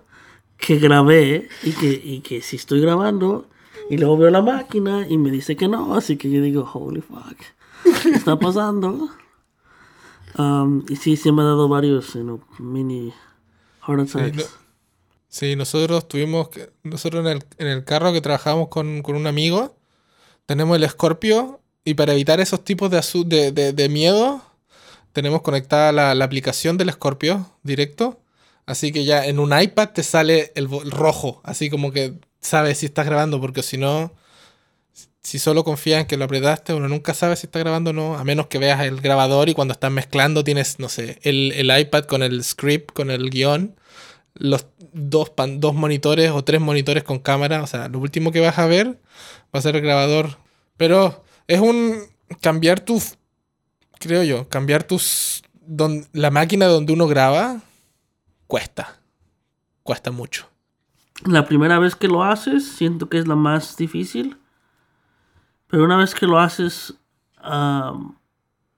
[0.57, 3.47] que grabé y que, y que si estoy grabando
[3.89, 7.01] y luego veo la máquina y me dice que no, así que yo digo, holy
[7.01, 7.37] fuck,
[8.03, 9.09] ¿qué está pasando?
[10.37, 13.13] Um, y sí, sí me ha dado varios you know, mini
[13.87, 14.37] heart attacks.
[14.37, 14.67] no-
[15.29, 19.27] Sí, nosotros tuvimos, que- nosotros en el, en el carro que trabajamos con, con un
[19.27, 19.75] amigo,
[20.45, 24.41] tenemos el Scorpio y para evitar esos tipos de, de, de, de miedo,
[25.11, 28.19] tenemos conectada la, la aplicación del Scorpio directo.
[28.67, 32.85] Así que ya en un iPad te sale el, rojo, así como que sabes si
[32.85, 34.13] estás grabando, porque si no,
[35.23, 38.17] si solo confías en que lo apretaste, uno nunca sabe si está grabando o no,
[38.17, 41.79] a menos que veas el grabador y cuando estás mezclando tienes, no sé, el, el
[41.79, 43.75] iPad con el script, con el guion,
[44.35, 48.41] los dos, pan- dos monitores o tres monitores con cámara, o sea, lo último que
[48.41, 48.99] vas a ver
[49.55, 50.37] va a ser el grabador.
[50.77, 52.03] Pero es un
[52.41, 53.01] cambiar tu,
[53.99, 57.61] creo yo, cambiar tus, don- la máquina donde uno graba,
[58.47, 58.99] cuesta,
[59.83, 60.47] cuesta mucho.
[61.25, 64.37] La primera vez que lo haces, siento que es la más difícil.
[65.67, 66.95] Pero una vez que lo haces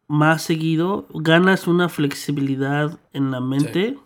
[0.08, 3.98] más seguido, ganas una flexibilidad en la mente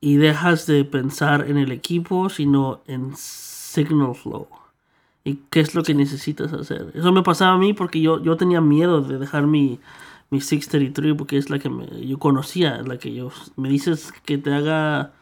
[0.00, 4.48] y dejas de pensar en el equipo, sino en signal flow.
[5.22, 6.92] ¿Y qué es lo que necesitas hacer?
[6.94, 9.78] Eso me pasaba a mí porque yo, yo tenía miedo de dejar mi,
[10.30, 13.30] mi 633 porque es la que me- yo conocía, la que yo...
[13.56, 15.12] Me dices que te haga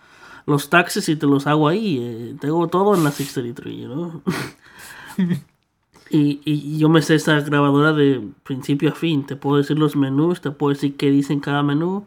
[0.46, 1.98] los taxes y te los hago ahí.
[2.02, 4.22] eh, tengo todo en la 633, ¿no?
[6.10, 9.26] y, y yo me sé esa grabadora de principio a fin.
[9.26, 12.06] Te puedo decir los menús, te puedo decir qué dice en cada menú.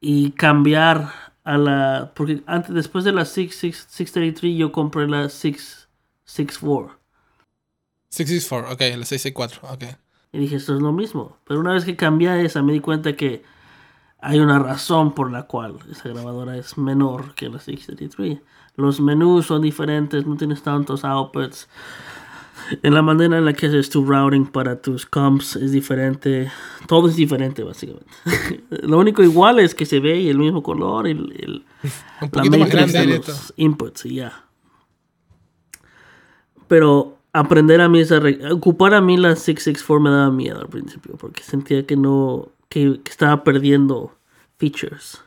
[0.00, 1.12] Y cambiar
[1.44, 2.12] a la...
[2.16, 6.98] Porque antes, después de la 6, 6, 633 yo compré la 664.
[8.10, 9.84] 664, ok, la 664, ok.
[10.36, 11.38] Y dije, esto es lo mismo.
[11.46, 13.42] Pero una vez que cambié a esa, me di cuenta que
[14.20, 18.40] hay una razón por la cual esa grabadora es menor que la 633.
[18.76, 21.68] Los menús son diferentes, no tienes tantos outputs.
[22.82, 26.50] En la manera en la que haces tu routing para tus comps es diferente.
[26.86, 28.10] Todo es diferente, básicamente.
[28.82, 31.64] lo único igual es que se ve el mismo color y el, el-
[32.20, 34.44] Un la matrix de los inputs y ya.
[36.68, 38.20] Pero aprender a mí esa
[38.50, 43.00] ocupar a mí la 664 me daba miedo al principio porque sentía que no que,
[43.04, 44.12] estaba perdiendo
[44.58, 45.22] features.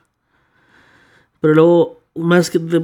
[1.39, 2.79] Pero luego más que de,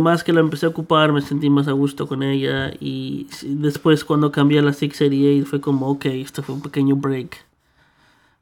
[0.00, 4.04] más que la empecé a ocupar me sentí más a gusto con ella y después
[4.04, 7.44] cuando cambié a la 688 fue como ok, esto fue un pequeño break.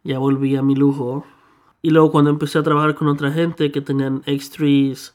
[0.04, 1.24] Ya volví a mi lujo.
[1.82, 5.12] Y luego cuando empecé a trabajar con otra gente que tenían X3s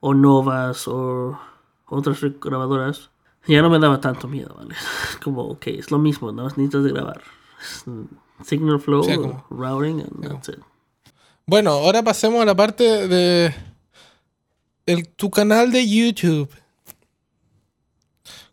[0.00, 1.38] o Novas o
[1.86, 3.10] otras grabadoras,
[3.46, 4.74] ya no me daba tanto miedo, ¿vale?
[5.22, 7.22] Como, ok, es lo mismo, más necesitas de grabar.
[8.44, 9.12] Signal flow, Sí,
[9.50, 10.58] routing, and that's it.
[11.46, 13.54] Bueno, ahora pasemos a la parte de
[14.86, 16.48] el, tu canal de YouTube.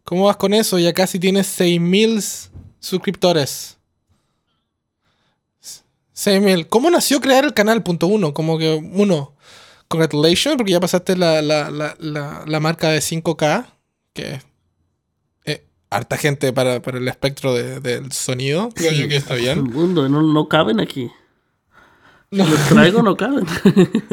[0.04, 0.80] ¿Cómo vas con eso?
[0.80, 3.78] Ya casi tienes 6.000 suscriptores.
[6.16, 6.68] 6.000.
[6.70, 7.84] ¿Cómo nació crear el canal?
[7.84, 8.34] Punto uno.
[8.34, 9.36] Como que, uno,
[9.88, 13.68] congratulations, porque ya pasaste la, la, la, la, la marca de 5K,
[14.14, 14.47] que es
[15.90, 18.70] harta gente para, para el espectro de- del sonido.
[18.76, 19.64] Creo yo que está bien.
[19.74, 21.10] mundo, no, no caben aquí.
[22.32, 23.46] Si los traigo, no caben.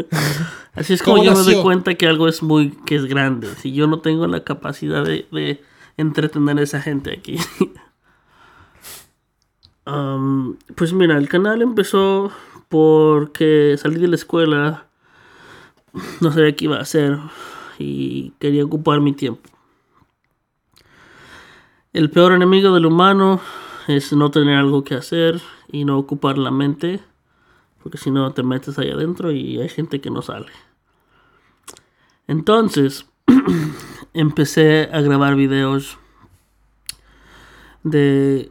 [0.75, 3.49] Así es como ¿Cómo yo me doy cuenta que algo es muy, que es grande.
[3.61, 5.61] Si yo no tengo la capacidad de, de
[5.97, 7.39] entretener a esa gente aquí.
[9.87, 12.31] Am, pues mira, el canal empezó
[12.69, 14.87] porque salí de la escuela,
[16.21, 17.19] no sabía qué iba a hacer
[17.79, 19.43] y quería ocupar mi tiempo.
[21.95, 23.41] El peor enemigo del humano
[23.87, 26.99] es no tener algo que hacer y no ocupar la mente,
[27.81, 30.51] porque si no te metes ahí adentro y hay gente que no sale.
[32.27, 33.07] Entonces,
[34.13, 35.97] empecé a grabar videos
[37.85, 38.51] de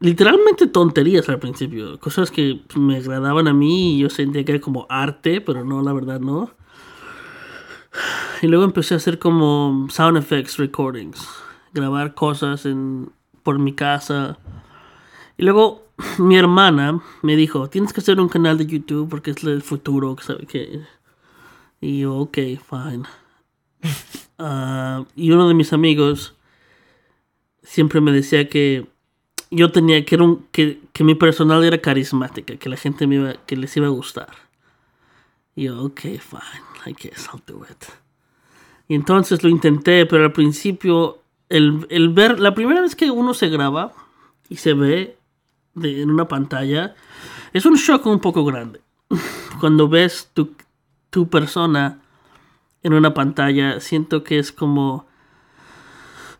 [0.00, 4.60] literalmente tonterías al principio, cosas que me agradaban a mí y yo sentía que era
[4.60, 6.50] como arte, pero no, la verdad no.
[8.42, 11.26] Y luego empecé a hacer como sound effects recordings,
[11.74, 13.10] grabar cosas en,
[13.42, 14.38] por mi casa.
[15.36, 15.86] Y luego
[16.18, 20.16] mi hermana me dijo, tienes que hacer un canal de YouTube porque es el futuro,
[20.22, 20.80] ¿sabe qué?
[21.80, 23.02] Y yo, ok, fine.
[24.36, 26.34] Ah, y uno de mis amigos
[27.62, 28.84] siempre me decía que
[29.48, 33.14] yo tenía que, era un, que, que mi personalidad era carismática, que la gente me
[33.14, 34.30] iba, que les iba a gustar.
[35.54, 37.84] Y yo, ok, fine, I guess I'll do it.
[38.88, 43.34] Y entonces lo intenté, pero al principio, el, el ver, la primera vez que uno
[43.34, 43.92] se graba
[44.48, 45.18] y se ve
[45.80, 46.94] en una pantalla,
[47.52, 48.80] es un shock un poco grande.
[49.60, 50.54] Cuando ves tu,
[51.10, 52.00] tu persona
[52.82, 55.06] en una pantalla, siento que es como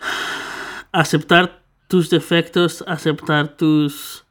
[0.92, 4.24] aceptar tus defectos, aceptar tus...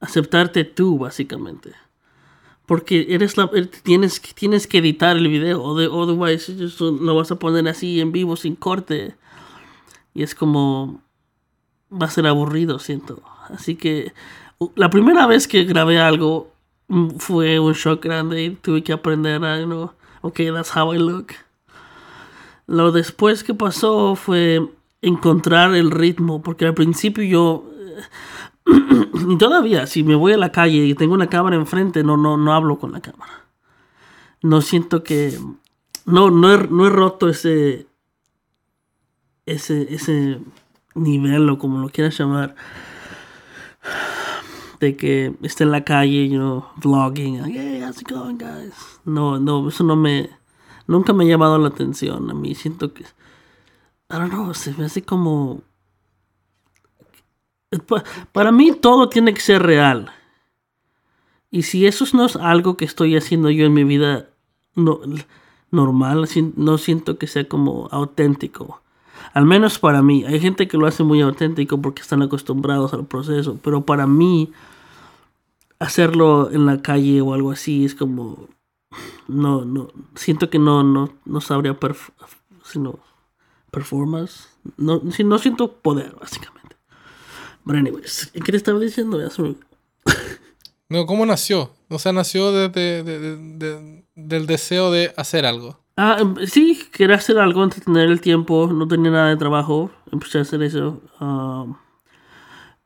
[0.00, 1.72] aceptarte tú, básicamente.
[2.66, 6.48] Porque eres la, er- tienes, tienes que editar el video, otherwise
[6.80, 9.14] lo vas a poner así en vivo sin corte.
[10.16, 11.02] Y es como...
[11.92, 13.22] va a ser aburrido, siento.
[13.50, 14.12] Así que
[14.74, 16.50] la primera vez que grabé algo
[16.88, 19.92] mm, fue un shock grande y tuve que aprender a, you know,
[20.22, 21.32] ok, that's how I look.
[22.66, 24.66] Lo después que pasó fue
[25.02, 27.64] encontrar el ritmo, porque al principio yo
[29.28, 32.36] y todavía, si me voy a la calle y tengo una cámara enfrente, no, no,
[32.36, 33.44] no hablo con la cámara.
[34.42, 35.38] No siento que.
[36.04, 37.86] No, no no he roto ese.
[39.46, 40.40] Ese, ese
[40.94, 42.54] nivel o como lo quieras llamar.
[44.80, 47.42] De que esté en la calle, you know, vlogging.
[47.46, 48.74] hey, how's it going, guys?
[49.04, 50.28] No, no, eso no me.
[50.86, 52.30] Nunca me ha llamado la atención.
[52.30, 53.04] A mí siento que.
[53.04, 55.62] I don't know, se me hace como
[58.32, 60.12] para mí todo tiene que ser real.
[61.50, 64.28] Y si eso no es algo que estoy haciendo yo en mi vida
[64.74, 65.00] no,
[65.70, 68.82] normal, no siento que sea como auténtico.
[69.32, 70.24] Al menos para mí.
[70.24, 73.58] Hay gente que lo hace muy auténtico porque están acostumbrados al proceso.
[73.62, 74.52] Pero para mí,
[75.78, 78.48] hacerlo en la calle o algo así es como...
[79.28, 79.88] No, no.
[80.14, 81.76] Siento que no, no, no sabría
[82.64, 82.98] sino
[83.70, 84.48] performance.
[84.76, 86.76] No, no siento poder, básicamente.
[87.64, 89.18] Bueno, anyways, ¿qué te estaba diciendo?
[90.88, 91.72] no, ¿cómo nació?
[91.88, 93.02] O sea, nació desde
[94.14, 95.78] del deseo de hacer algo.
[95.96, 99.36] Ah, em, sí, quería hacer algo antes de tener el tiempo, no tenía nada de
[99.36, 101.00] trabajo, empecé a hacer eso.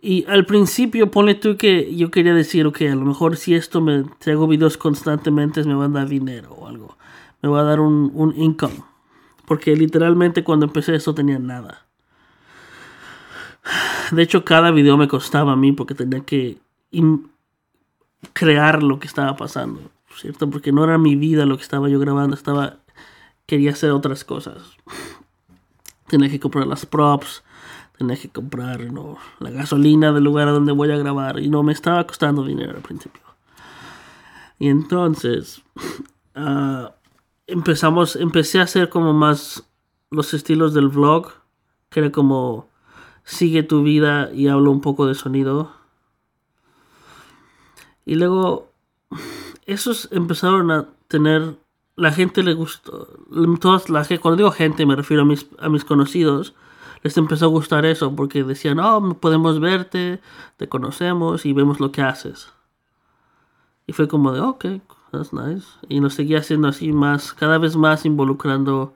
[0.02, 3.80] Y al principio, pone tú que yo quería decir, ok, a lo mejor si esto
[3.80, 6.96] me, si hago videos constantemente me va a dar dinero o algo,
[7.42, 8.82] me va a dar un, un income.
[9.46, 11.86] Porque literalmente cuando empecé esto tenía nada.
[14.12, 16.58] De hecho, cada video me costaba a mí porque tenía que
[18.32, 19.80] crear lo que estaba pasando,
[20.16, 20.48] ¿cierto?
[20.48, 22.78] Porque no era mi vida lo que estaba yo grabando, estaba
[23.50, 24.62] quería hacer otras cosas.
[26.06, 27.42] Tenía que comprar las props,
[27.98, 28.80] tenía que comprar
[29.40, 32.76] la gasolina del lugar a donde voy a grabar y no me estaba costando dinero
[32.76, 33.22] al principio.
[34.60, 35.62] Y entonces
[36.36, 36.94] ah,
[37.48, 39.64] empezamos, empecé a hacer como más
[40.12, 41.32] los estilos del vlog,
[41.88, 42.68] que era como
[43.24, 45.72] sigue tu vida y hablo un poco de sonido.
[48.04, 48.70] Y luego,
[49.66, 51.58] esos empezaron a tener,
[52.00, 53.08] la gente le gustó,
[53.60, 56.54] todas la, cuando digo gente me refiero a mis, a mis conocidos,
[57.02, 60.20] les empezó a gustar eso porque decían, oh, podemos verte,
[60.56, 62.54] te conocemos y vemos lo que haces.
[63.86, 64.64] Y fue como de, ok,
[65.12, 65.66] that's nice.
[65.90, 68.94] Y nos seguía haciendo así más, cada vez más involucrando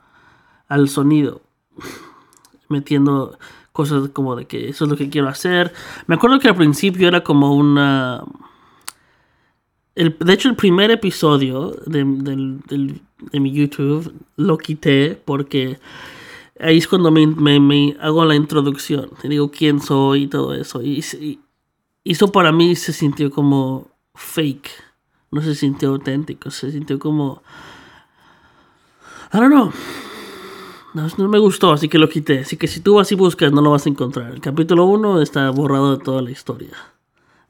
[0.67, 1.43] al sonido,
[2.71, 3.39] metiendo
[3.73, 5.75] cosas como de que eso es lo que quiero hacer.
[6.07, 8.25] Me acuerdo que al principio era como una...
[9.95, 15.79] El, de hecho, el primer episodio de, mi YouTube lo quité porque
[16.59, 19.11] ahí es cuando me, hago la introducción.
[19.23, 20.83] Y digo quién soy y todo eso.
[20.83, 21.39] Y,
[22.05, 24.71] eso para mí se sintió como fake.
[25.31, 26.51] No se sintió auténtico.
[26.51, 27.43] Se sintió como...
[29.33, 29.73] I don't know.
[30.95, 32.41] No, me gustó, así que lo quité.
[32.41, 34.33] Así que si tú vas y buscas, no lo vas a encontrar.
[34.33, 36.94] El capítulo 1 está borrado de toda la historia.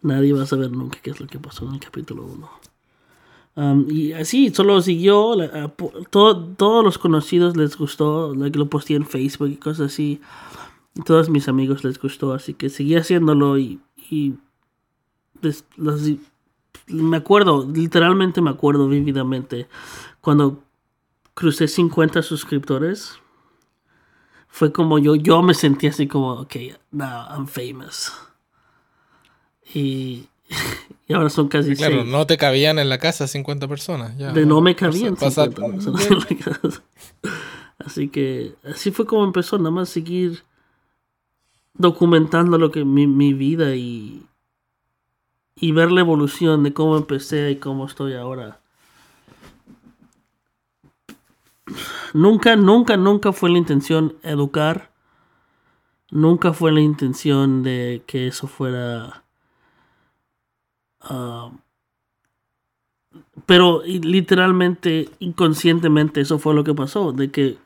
[0.05, 2.27] Nadie va a saber nunca qué es lo que pasó en el capítulo
[3.57, 3.87] 1.
[3.89, 5.35] y así, solo siguió.
[6.11, 8.35] todos los conocidos les gustó.
[8.35, 10.21] lo posté en Facebook y cosas así.
[11.07, 12.35] todos mis amigos les gustó.
[12.35, 13.81] Así que seguí haciéndolo y.
[14.11, 14.35] y
[16.89, 19.69] me acuerdo, literalmente me acuerdo vívidamente.
[20.21, 20.63] Cuando
[21.33, 23.19] crucé 50 suscriptores
[24.49, 26.57] fue como yo, yo me sentí así como, ok,
[26.93, 28.13] now I'm famous.
[29.75, 30.29] Y,
[31.09, 34.17] y ahora son casi Claro, no te cabían en la casa 50 personas.
[34.17, 36.83] Ya, de no me cabían 50 personas en la casa.
[37.79, 40.45] Así que así fue como empezó, nada más seguir
[41.75, 44.25] documentando lo que mi, mi vida y,
[45.57, 48.61] y ver la evolución de cómo empecé y cómo estoy ahora.
[52.13, 54.93] Nunca, nunca, nunca fue la intención educar.
[56.11, 59.24] Nunca fue la intención de que eso fuera...
[61.05, 61.51] Ah,
[63.47, 67.13] pero literalmente, inconscientemente, eso fue lo que pasó.
[67.13, 67.59] De que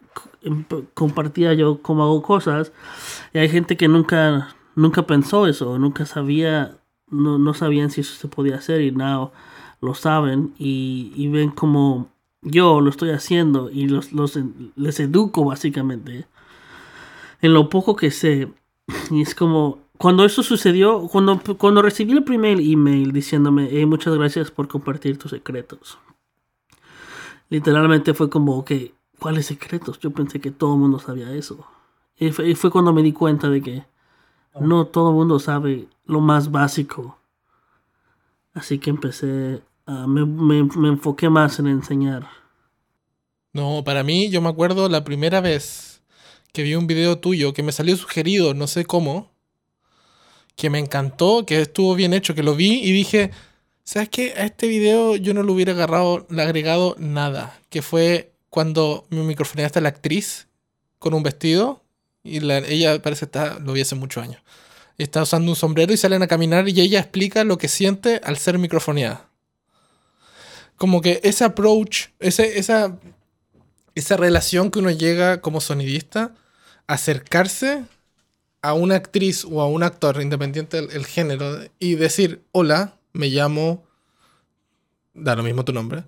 [0.95, 2.73] compartía yo cómo hago cosas.
[3.33, 5.79] Y hay gente que nunca, nunca pensó eso.
[5.79, 6.79] Nunca sabía,
[7.09, 8.81] no, no sabían si eso se podía hacer.
[8.83, 9.31] Y now
[9.81, 10.55] lo saben.
[10.59, 12.09] Y, y ven como
[12.43, 14.11] yo lo estoy haciendo y los,
[14.77, 16.27] les educo básicamente
[17.41, 18.49] en lo poco que sé.
[19.11, 24.51] Y es como, cuando eso sucedió, cuando, cuando recibí el primer email diciéndome, muchas gracias
[24.51, 25.99] por compartir tus secretos.
[27.51, 29.99] Literalmente fue como, que ¿cuáles secretos?
[29.99, 31.67] Yo pensé que todo el mundo sabía eso.
[32.19, 33.85] Y fue, cuando me di cuenta de que
[34.61, 37.19] no todo el mundo sabe lo más básico.
[38.55, 42.29] Así que empecé Ah, me, enfoqué más en enseñar.
[43.55, 46.03] No, para mí, yo me acuerdo la primera vez
[46.53, 49.31] que vi un video tuyo que me salió sugerido, no sé cómo,
[50.59, 53.31] que me encantó, que estuvo bien hecho, que lo vi y dije,
[53.85, 54.35] ¿sabes qué?
[54.37, 59.23] A este video yo no le hubiera agarrado, le agregado nada, que fue cuando me
[59.23, 60.49] microfoneaste a la actriz
[60.99, 61.85] con un vestido
[62.25, 64.43] y la- ella parece que está, lo vi hace muchos años.
[64.99, 68.37] Está usando un sombrero y salen a caminar y ella explica lo que siente al
[68.37, 69.29] ser microfoneada.
[70.77, 72.99] Como que ese approach, ese, esa,
[73.95, 76.35] esa relación que uno llega como sonidista,
[76.89, 77.85] acercarse
[78.69, 83.29] a una actriz o a un actor, independiente del el género, y decir, hola, me
[83.29, 83.87] llamo,
[85.15, 86.05] da lo mismo tu nombre,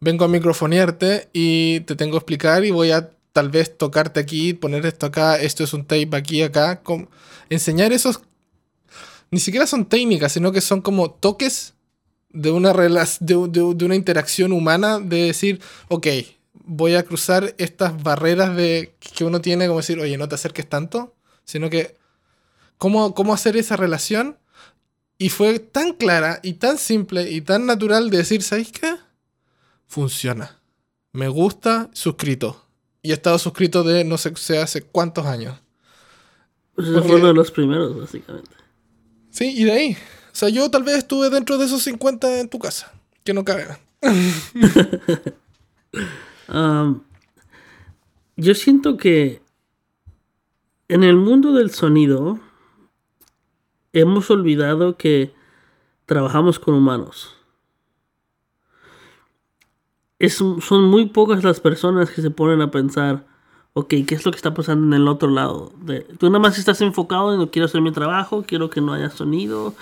[0.00, 4.54] vengo a microfonearte y te tengo que explicar y voy a tal vez tocarte aquí,
[4.54, 6.82] poner esto acá, esto es un tape aquí, acá,
[7.50, 8.22] enseñar esos,
[9.30, 11.74] ni siquiera son técnicas, sino que son como toques
[12.30, 16.06] de una, de una interacción humana, de decir, ok,
[16.64, 20.66] voy a cruzar estas barreras de, que uno tiene, como decir, oye, no te acerques
[20.66, 21.14] tanto,
[21.52, 21.98] sino que,
[22.78, 24.38] ¿cómo, cómo hacer esa relación?
[25.18, 28.94] Y fue tan clara y tan simple y tan natural de decir, ¿sabéis qué?
[29.86, 30.58] Funciona.
[31.12, 32.64] Me gusta, suscrito.
[33.02, 35.60] Y he estado suscrito de no sé, sé hace cuántos años.
[36.74, 38.50] Pues Porque- fue uno de los primeros, básicamente.
[39.28, 39.96] Sí, y de ahí.
[40.32, 42.90] O sea, yo tal vez estuve dentro de esos 50 en tu casa.
[43.24, 43.66] Que no cabe.
[46.48, 47.02] Am,
[48.36, 49.41] yo siento que
[50.92, 52.38] en el mundo del sonido
[53.94, 55.34] hemos olvidado que
[56.04, 57.34] trabajamos con humanos.
[60.28, 63.26] Son muy pocas las personas que se ponen a pensar,
[63.72, 65.72] ok, ¿qué es lo que está pasando en el otro lado?
[65.80, 69.08] De- tú nada más estás enfocado en quiero hacer mi trabajo, quiero que no haya
[69.08, 69.74] sonido,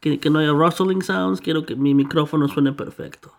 [0.00, 3.32] que, que no haya rustling sounds, quiero que mi micrófono suene perfecto.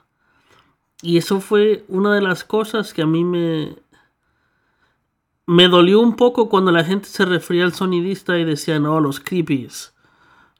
[1.01, 3.77] Y eso fue una de las cosas que a mí me,
[5.49, 9.19] me dolió un poco cuando la gente se refería al sonidista y decía, no, los
[9.19, 9.95] creepies,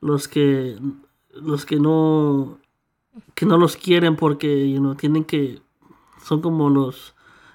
[0.01, 0.79] los que,
[1.31, 2.57] los que no,
[3.35, 5.61] que no los quieren porque, you know, tienen que,
[6.23, 7.13] son como los,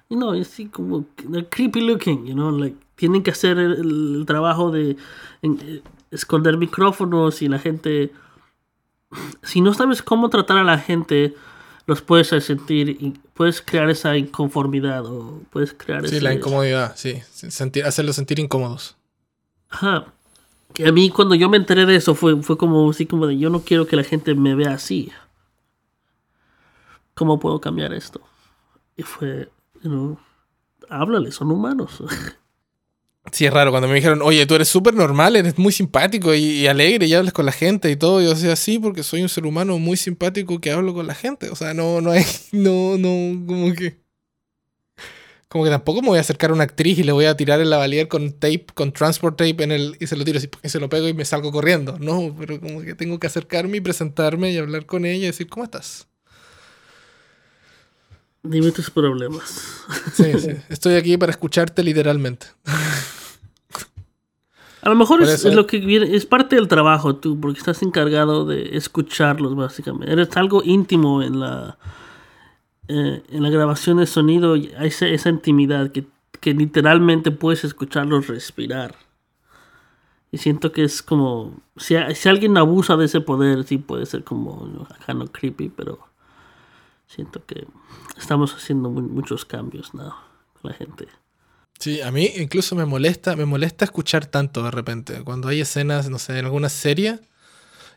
[0.08, 1.06] you know, así como,
[1.50, 4.96] creepy looking, you know, like, tienen que hacer el, trabajo de
[6.12, 8.12] esconder micrófonos y la gente,
[9.42, 11.34] si no sabes cómo tratar a la gente,
[11.86, 17.22] los puedes sentir, puedes crear esa inconformidad o puedes crear Sí, ese- la incomodidad, sí.
[17.30, 18.96] Sentir, hacerlos sentir incómodos.
[19.68, 20.06] Ajá.
[20.72, 23.38] Que a mí cuando yo me enteré de eso fue, fue como así como de
[23.38, 25.12] yo no quiero que la gente me vea así.
[27.14, 28.20] ¿Cómo puedo cambiar esto?
[28.96, 29.50] Y fue,
[29.82, 30.18] you know,
[30.88, 32.02] háblale, son humanos.
[33.32, 33.70] Sí, es raro.
[33.70, 37.14] Cuando me dijeron, oye, tú eres súper normal, eres muy simpático y, y alegre y
[37.14, 38.20] hablas con la gente y todo.
[38.20, 41.50] Yo decía, sí, porque soy un ser humano muy simpático que hablo con la gente.
[41.50, 44.02] O sea, no, no hay, no, no, como que...
[45.48, 47.60] Como que tampoco me voy a acercar a una actriz y le voy a tirar
[47.60, 50.68] el lavalier con tape, con transport tape en el, y se lo tiro así, y
[50.68, 51.96] se lo pego y me salgo corriendo.
[52.00, 55.46] No, pero como que tengo que acercarme y presentarme y hablar con ella y decir,
[55.46, 56.08] ¿cómo estás?
[58.42, 59.84] Dime tus problemas.
[60.12, 60.50] Sí, sí.
[60.68, 62.46] Estoy aquí para escucharte literalmente.
[64.84, 68.44] A lo mejor es, lo que viene, es parte del trabajo tú, porque estás encargado
[68.44, 70.12] de escucharlos básicamente.
[70.12, 71.78] Eres algo íntimo en la
[72.88, 76.06] eh, en la grabación de sonido, hay esa, esa intimidad que,
[76.40, 78.94] que literalmente puedes escucharlos respirar.
[80.30, 84.22] Y siento que es como, si, si alguien abusa de ese poder, sí puede ser
[84.24, 85.98] como, acá no creepy, pero
[87.06, 87.66] siento que
[88.18, 90.14] estamos haciendo mu- muchos cambios ¿no?
[90.60, 91.08] con la gente.
[91.78, 95.22] Sí, a mí incluso me molesta, me molesta escuchar tanto de repente.
[95.24, 97.18] Cuando hay escenas, no sé, en alguna serie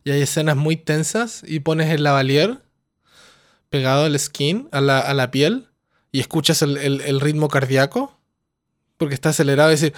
[0.04, 2.60] y hay escenas muy tensas y pones el lavalier
[3.70, 5.68] pegado al skin, a la, a la piel,
[6.12, 8.18] y escuchas el, el- el ritmo cardíaco,
[8.98, 9.94] porque está acelerado y decir,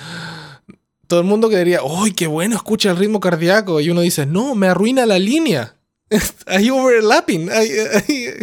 [1.08, 2.56] todo el mundo quedaría, ¡ay, qué bueno!
[2.56, 3.80] Escucha el ritmo cardíaco.
[3.80, 5.76] Y uno dice, no, me arruina la línea.
[6.48, 7.50] hay overlapping.
[7.52, 8.34] hay- hay-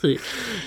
[0.00, 0.16] Sí.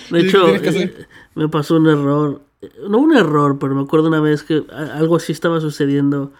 [0.09, 0.47] De hecho,
[0.81, 2.41] eh, me pasó un error.
[2.87, 6.31] No un error, pero me acuerdo una vez que algo así estaba sucediendo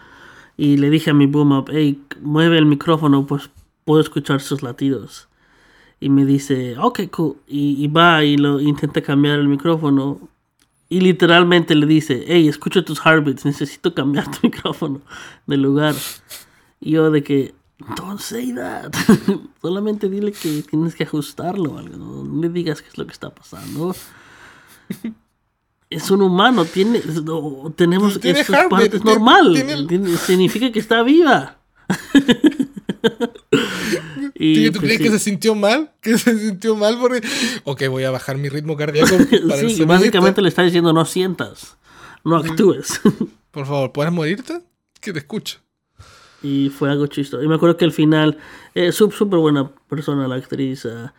[0.57, 3.49] y le dije a mi boom up, hey, mueve el micrófono, pues
[3.86, 5.28] puedo escuchar sus latidos.
[5.99, 7.38] Y me dice, ok, cool.
[7.47, 10.19] Y, y va y lo intenta cambiar el micrófono.
[10.89, 15.01] Y literalmente le dice, hey, escucho tus heartbeats, necesito cambiar tu micrófono
[15.47, 15.95] de lugar.
[16.80, 17.55] Y yo de que,
[17.95, 18.91] don't say that.
[19.61, 21.97] Solamente dile que tienes que ajustarlo o algo.
[21.97, 23.95] No le digas qué es lo que está pasando.
[25.91, 29.53] Es un humano, tiene, no, tenemos Tiene eso es heartbeat, parte- es tiene- normal.
[29.53, 31.57] tiene- tiene- significa que está viva.
[34.43, 35.03] Y, ¿Tú pues, crees sí.
[35.03, 35.91] que se sintió mal?
[36.01, 37.21] ¿Que se sintió mal porque...
[37.63, 39.09] Ok, voy a bajar mi ritmo cardíaco
[39.47, 41.77] para el Sí, básicamente le está diciendo no sientas,
[42.23, 42.99] no actúes.
[43.51, 44.61] Por favor, ¿puedes morirte?
[44.99, 45.59] Que te escucho.
[46.41, 47.43] Y fue algo chistoso.
[47.43, 48.37] Y me acuerdo que al final,
[48.73, 51.13] es súper buena persona la actriz, ah,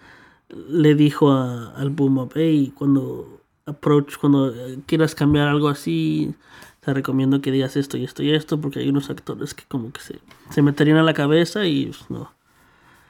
[0.69, 3.32] le dijo a, al Boom Up, hey, cuando
[3.67, 6.35] approach, cuando eh, quieras cambiar algo así,
[6.81, 9.93] te recomiendo que digas esto y esto y esto, porque hay unos actores que como
[9.93, 10.19] que se,
[10.51, 12.33] se meterían a la cabeza y pues, no.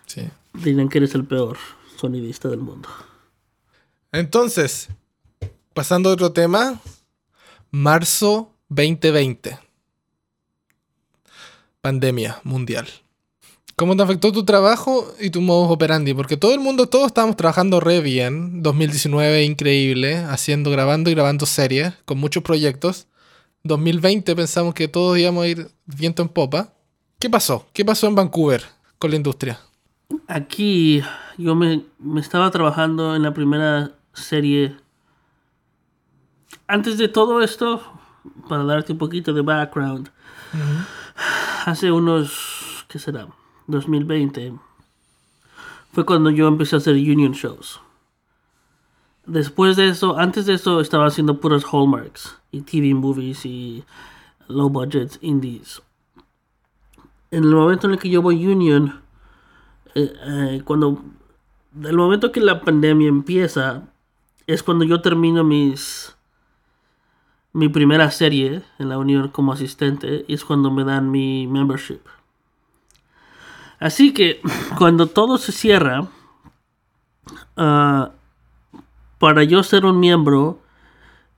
[0.06, 0.28] Sí.
[0.52, 1.56] Dirían que eres el peor
[1.96, 2.88] sonidista del mundo.
[4.10, 4.88] Entonces,
[5.72, 6.80] pasando a otro tema,
[7.70, 9.58] marzo 2020.
[11.80, 12.88] Pandemia mundial.
[13.82, 16.14] ¿Cómo te afectó tu trabajo y tu modus operandi?
[16.14, 18.62] Porque todo el mundo, todos estábamos trabajando re bien.
[18.62, 23.08] 2019 increíble, haciendo, grabando y grabando series con muchos proyectos.
[23.64, 26.74] 2020 pensamos que todos íbamos a ir viento en popa.
[27.18, 27.66] ¿Qué pasó?
[27.72, 28.62] ¿Qué pasó en Vancouver
[29.00, 29.58] con la industria?
[30.28, 31.02] Aquí
[31.36, 34.76] yo me, me estaba trabajando en la primera serie.
[36.68, 37.82] Antes de todo esto,
[38.48, 40.08] para darte un poquito de background,
[41.66, 43.26] hace unos, ¿qué será?
[43.72, 44.54] 2020,
[45.92, 47.80] fue cuando yo empecé a hacer union shows.
[49.26, 53.84] Después de eso, antes de eso, estaba haciendo puros hallmarks y TV movies y
[54.48, 55.82] low budget indies.
[57.30, 59.00] En el momento en el que yo voy union,
[59.94, 61.02] eh, eh, cuando
[61.82, 63.82] el momento que la pandemia empieza,
[64.46, 66.14] es cuando yo termino mis
[67.54, 72.00] mi primera serie en la unión como asistente y es cuando me dan mi membership.
[73.82, 74.40] Así que
[74.78, 76.06] cuando todo se cierra,
[77.56, 78.12] ah,
[79.18, 80.60] para yo ser un miembro,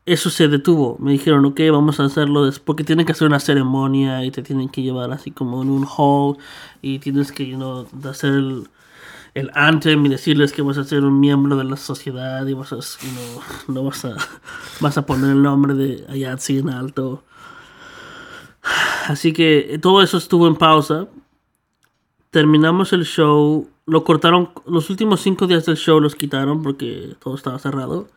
[0.05, 0.99] eso se detuvo.
[1.01, 4.69] Me dijeron, ok, vamos a hacerlo porque tienen que hacer una ceremonia y te tienen
[4.69, 6.37] que llevar así como en un hall
[6.83, 8.69] y tienes que you know, hacer el,
[9.33, 12.75] el anthem y decirles que vas a ser un miembro de la sociedad y vas
[12.75, 13.43] a, you know,
[13.75, 14.17] no vas a,
[14.81, 17.25] vas a poner el nombre de Ayatsi en alto.
[19.09, 21.09] Así que todo eso estuvo en pausa
[22.35, 27.37] terminamos el show, lo cortaron, los últimos cinco días del show los quitaron porque todo
[27.37, 28.09] estaba cerrado.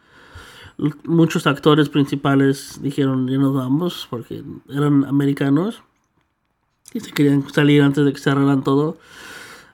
[1.03, 5.84] Muchos actores principales dijeron ya nos vamos porque eran americanos
[6.95, 8.97] y se querían salir antes de que cerraran todo.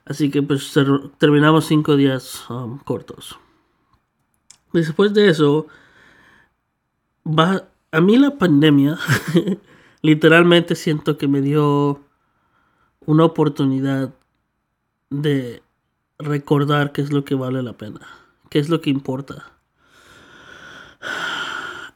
[0.04, 0.78] Así que pues
[1.16, 3.38] terminamos cinco días um, cortos.
[4.74, 5.68] Después de eso,
[7.26, 8.98] va, a mí la pandemia
[10.02, 12.02] literalmente siento que me dio
[13.06, 14.12] una oportunidad
[15.10, 15.62] de
[16.18, 18.00] recordar qué es lo que vale la pena,
[18.50, 19.52] qué es lo que importa.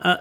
[0.00, 0.20] Ah,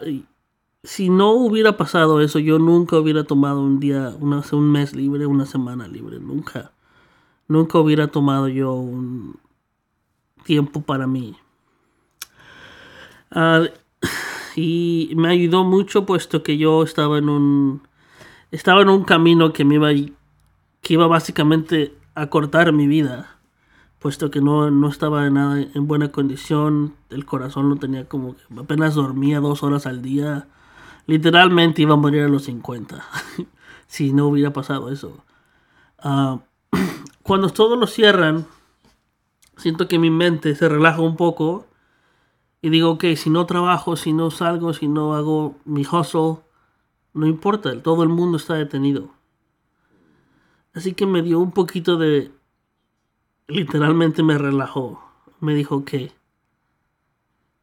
[0.84, 5.26] si no hubiera pasado eso, yo nunca hubiera tomado un día, una, un mes libre,
[5.26, 6.72] una semana libre, nunca.
[7.48, 9.40] Nunca hubiera tomado yo un
[10.44, 11.36] tiempo para mí.
[13.32, 13.66] Ah,
[14.56, 17.82] y me ayudó mucho puesto que yo estaba en un
[18.52, 19.90] estaba en un camino que me iba
[20.82, 23.38] que iba básicamente a cortar mi vida,
[24.00, 28.42] puesto que no, no estaba nada en buena condición, el corazón lo tenía como que
[28.58, 30.48] apenas dormía dos horas al día,
[31.06, 33.06] literalmente iba a morir a los 50,
[33.88, 35.24] si no hubiera pasado eso.
[36.00, 36.40] Ah,
[37.22, 38.48] cuando todos lo cierran,
[39.56, 41.68] siento que mi mente se relaja un poco
[42.64, 46.38] y digo, ok, si no trabajo, si no salgo, si no hago mi hustle,
[47.14, 49.17] no importa, todo el mundo está detenido.
[50.78, 52.32] Así que me dio un poquito de...
[53.48, 55.02] Literalmente me relajó.
[55.40, 56.12] Me dijo que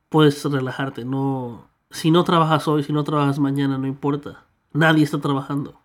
[0.08, 1.04] puedes relajarte.
[1.04, 4.46] No, si no trabajas hoy, si no trabajas mañana, no importa.
[4.72, 5.80] Nadie está trabajando.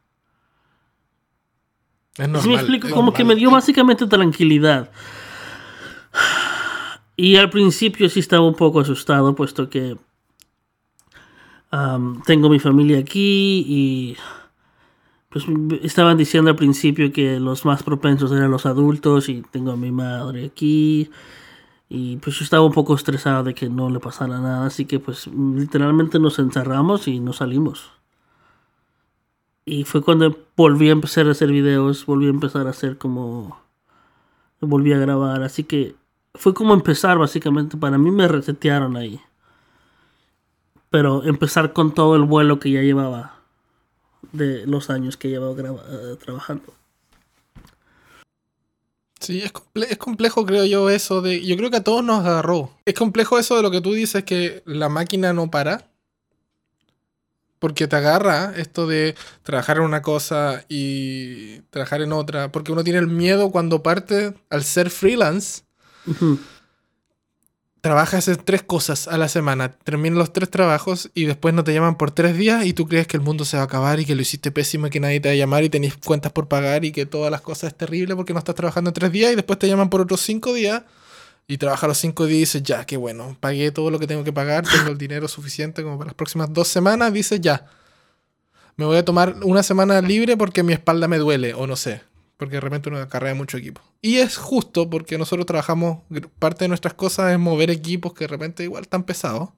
[2.18, 4.90] Es normal, me explico, como que me dio básicamente tranquilidad.
[7.16, 10.00] Y al principio sí estaba un poco asustado, puesto que
[12.26, 14.18] tengo mi familia aquí y
[15.30, 15.46] pues
[15.84, 19.92] estaban diciendo al principio que los más propensos eran los adultos y tengo a mi
[19.92, 21.10] madre aquí
[21.90, 25.00] y pues yo estaba un poco estresado de que no le pasara nada, así que
[25.00, 27.92] pues literalmente nos encerramos y nos salimos.
[29.66, 33.60] Y fue cuando volví a empezar a hacer videos, volví a empezar a hacer como...
[34.62, 35.96] Volví a grabar, así que
[36.36, 39.22] fue como empezar básicamente, para mí me resetearon ahí.
[40.90, 43.39] Pero empezar con todo el vuelo que ya llevaba
[44.32, 46.74] de los años que llevo eh, trabajando.
[49.20, 49.52] Sí, es,
[49.90, 51.46] es, complejo, creo yo, eso de.
[51.46, 52.72] Yo creo que a todos nos agarró.
[52.86, 55.90] Es complejo eso de lo que tú dices, que la máquina no para.
[57.60, 62.54] Porque te agarra esto de trabajar en una cosa y trabajar en otra.
[62.54, 65.64] Porque uno tiene el miedo cuando parte, al ser freelance,
[67.82, 71.74] trabajas en tres cosas a la semana, terminas los tres trabajos y después no te
[71.74, 74.06] llaman por tres días y tú crees que el mundo se va a acabar y
[74.06, 76.48] que lo hiciste pésimo y que nadie te va a llamar y tenés cuentas por
[76.48, 79.36] pagar y que todas las cosas es terrible porque no estás trabajando tres días y
[79.36, 80.84] después te llaman por otros cinco días
[81.48, 84.24] y trabajas los cinco días y dices, ya, qué bueno, pagué todo lo que tengo
[84.24, 87.66] que pagar, tengo el dinero suficiente como para las próximas dos semanas, dices, ya,
[88.76, 92.02] me voy a tomar una semana libre porque mi espalda me duele o no sé
[92.40, 93.82] porque de repente uno acarrea mucho equipo.
[94.02, 96.04] Y es justo porque nosotros trabajamos,
[96.40, 99.50] parte de nuestras cosas es mover equipos que de repente igual están pesados.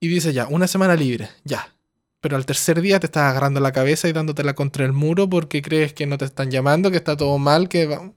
[0.00, 1.74] Y dice ya, una semana libre, ya.
[2.22, 5.60] Pero al tercer día te estás agarrando la cabeza y dándotela contra el muro porque
[5.60, 8.12] crees que no te están llamando, que está todo mal, que va...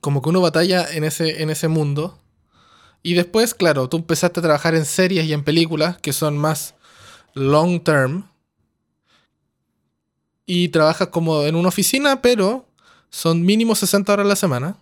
[0.00, 2.18] Como que uno batalla en ese, en ese mundo.
[3.02, 6.76] Y después, claro, tú empezaste a trabajar en series y en películas que son más
[7.34, 8.29] long term,
[10.52, 12.66] y trabajas como en una oficina, pero
[13.08, 14.76] son mínimo 60 horas a la semana.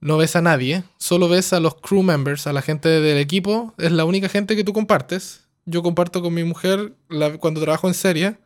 [0.00, 3.72] No ves a nadie, solo ves a los crew members, a la gente del equipo.
[3.78, 5.46] Es la única gente que tú compartes.
[5.64, 6.92] Yo comparto con mi mujer
[7.40, 8.36] cuando trabajo en serie.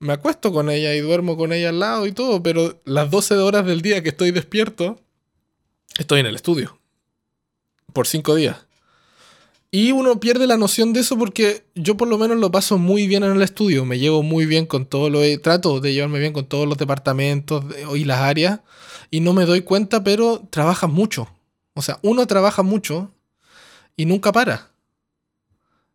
[0.00, 3.36] Me acuesto con ella y duermo con ella al lado y todo, pero las 12
[3.36, 5.00] horas del día que estoy despierto,
[5.98, 6.80] estoy en el estudio.
[7.92, 8.56] Por 5 días.
[9.74, 13.08] Y uno pierde la noción de eso porque yo por lo menos lo paso muy
[13.08, 13.84] bien en el estudio.
[13.84, 15.18] Me llevo muy bien con todo lo...
[15.40, 18.60] Trato de llevarme bien con todos los departamentos y las áreas.
[19.10, 21.28] Y no me doy cuenta, pero trabaja mucho.
[21.74, 23.10] O sea, uno trabaja mucho
[23.96, 24.70] y nunca para.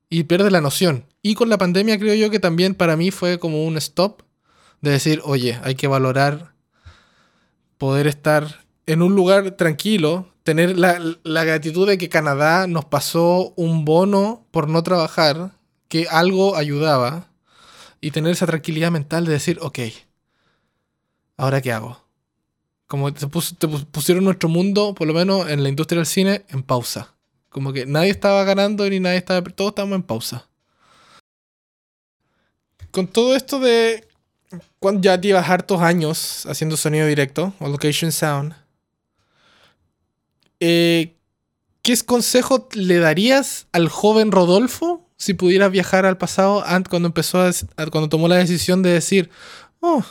[0.10, 1.06] Y pierde la noción.
[1.22, 4.24] Y con la pandemia creo yo que también para mí fue como un stop
[4.82, 6.54] de decir, oye, hay que valorar
[7.78, 13.86] poder estar en un lugar tranquilo, tener la, gratitud de que Canadá nos pasó un
[13.86, 15.52] bono por no trabajar,
[15.88, 17.28] que algo ayudaba,
[18.02, 19.80] y tener esa tranquilidad mental de decir, ok,
[21.38, 22.02] ¿ahora qué hago?
[22.88, 27.14] Como te, pusieron nuestro mundo, por lo menos en la industria del cine, en pausa.
[27.50, 29.42] Como que nadie estaba ganando ni nadie estaba...
[29.42, 30.48] Todos estábamos en pausa.
[32.92, 34.08] Con todo esto de...
[34.80, 38.56] Cuando ya llevas hartos años haciendo sonido directo o location sound,
[40.60, 41.16] eh,
[41.82, 47.52] ¿qué consejo le darías al joven Rodolfo si pudieras viajar al pasado cuando empezó a,
[47.92, 49.30] cuando tomó la decisión de decir,
[49.80, 50.04] oh,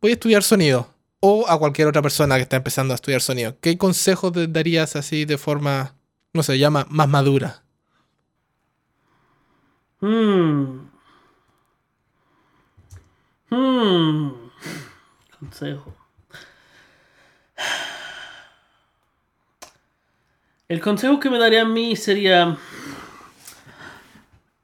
[0.00, 0.88] voy a estudiar sonido?
[1.20, 3.54] O a cualquier otra persona que está empezando a estudiar sonido.
[3.60, 5.94] ¿Qué consejo te darías así de forma,
[6.32, 7.62] no sé, llama más madura?
[10.00, 10.88] Hmm.
[13.50, 14.30] Hmm.
[15.38, 15.94] Consejo.
[20.70, 22.56] El consejo que me daría a mí sería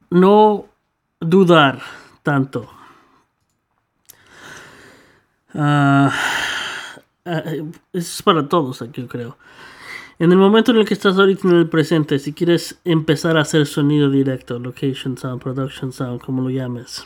[0.09, 0.67] no
[1.19, 1.83] dudar
[2.23, 2.71] tanto.
[5.53, 6.09] Uh,
[7.93, 9.37] es para todos aquí, yo creo.
[10.21, 13.41] En el momento en el que estás ahorita en el presente, si quieres empezar a
[13.41, 17.05] hacer sonido directo, location sound, production sound, como lo llames,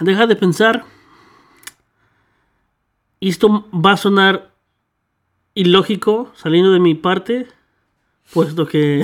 [0.00, 0.84] deja de pensar.
[3.20, 4.53] Esto va a sonar
[5.54, 7.46] ilógico saliendo de mi parte,
[8.32, 9.02] puesto que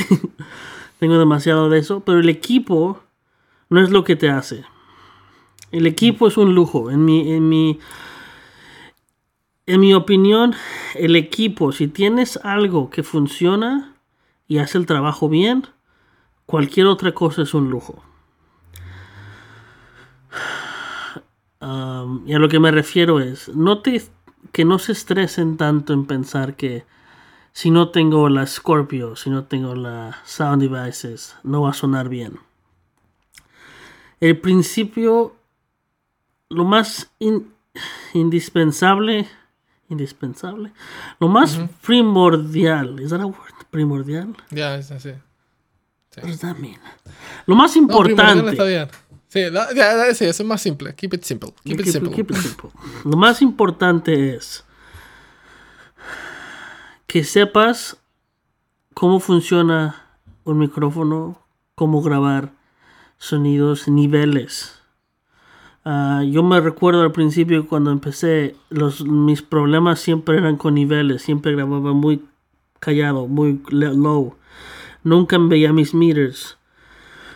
[0.99, 3.01] tengo demasiado de eso, pero el equipo
[3.69, 4.65] no es lo que te hace.
[5.71, 6.91] El equipo es un lujo.
[6.91, 7.79] En mi, en mi,
[9.67, 10.55] en mi opinión,
[10.95, 13.95] el equipo, si tienes algo que funciona
[14.49, 15.69] y hace el trabajo bien,
[16.47, 18.03] cualquier otra cosa es un lujo.
[22.27, 24.03] y a lo que me refiero es, no te
[24.53, 26.85] que no se estresen tanto en pensar que
[27.53, 32.09] si no tengo la Scorpio, si no tengo la Sound Devices, no va a sonar
[32.09, 32.39] bien.
[34.21, 35.35] El principio,
[36.49, 37.11] lo más
[38.13, 39.27] indispensable,
[39.89, 40.73] indispensable,
[41.19, 43.37] lo más primordial, ¿es that a word?
[43.71, 44.37] Primordial?
[44.51, 45.13] Ya, es así.
[47.47, 48.57] Lo más importante.
[49.31, 50.93] Sí, eso es más simple.
[50.97, 51.53] Keep it simple.
[51.63, 51.87] Keep, it,
[52.37, 52.71] simple.
[53.05, 54.65] Lo más importante es
[57.07, 57.97] que sepas
[58.93, 60.05] cómo funciona
[60.43, 61.41] un micrófono,
[61.77, 62.51] cómo grabar
[63.19, 64.83] sonidos, niveles.
[65.85, 71.23] Ah, yo me recuerdo al principio cuando empecé, los, mis problemas siempre eran con niveles,
[71.23, 72.25] siempre grababa muy
[72.81, 74.35] callado, muy low.
[75.05, 76.59] Nunca veía mis meters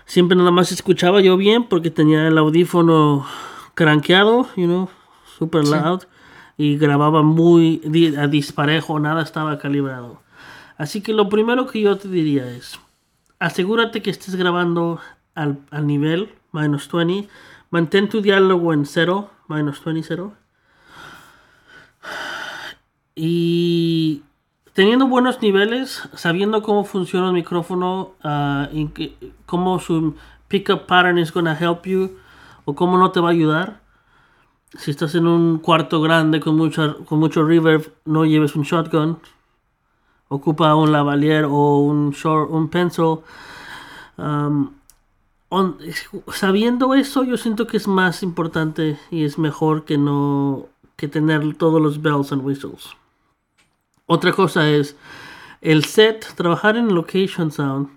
[0.06, 3.26] siempre nada más escuchaba yo bien porque tenía el audífono
[3.74, 4.88] cranqueado, you know,
[5.38, 6.02] super loud
[6.56, 7.80] y grababa muy
[8.18, 10.20] a disparejo, nada estaba calibrado.
[10.76, 12.78] Así que lo primero que yo te diría es,
[13.38, 15.00] asegúrate que estés grabando
[15.34, 17.28] al, al nivel minus 20,
[17.70, 20.32] mantén tu diálogo en cero, minus 20, cero.
[23.14, 24.22] y
[24.74, 28.10] teniendo buenos niveles, sabiendo cómo funciona el micrófono,
[28.94, 29.16] que-
[29.46, 30.14] cómo su
[30.48, 32.10] pickup pattern is going to help you,
[32.66, 33.80] o cómo no te va a ayudar.
[34.76, 39.18] Si estás en un cuarto grande con, mucha, con mucho reverb, no lleves un shotgun.
[40.28, 43.18] Ocupa un lavalier o un, short, un pencil.
[44.16, 44.70] Um,
[46.32, 50.66] sabiendo eso, yo siento que es más importante y es mejor que no
[50.96, 52.96] que tener todos los bells and whistles.
[54.06, 54.96] Otra cosa es
[55.60, 57.88] el set, trabajar en location sound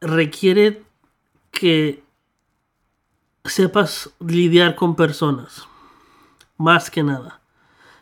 [0.00, 0.82] requiere
[1.50, 2.02] que
[3.44, 5.66] sepas lidiar con personas,
[6.56, 7.40] más que nada,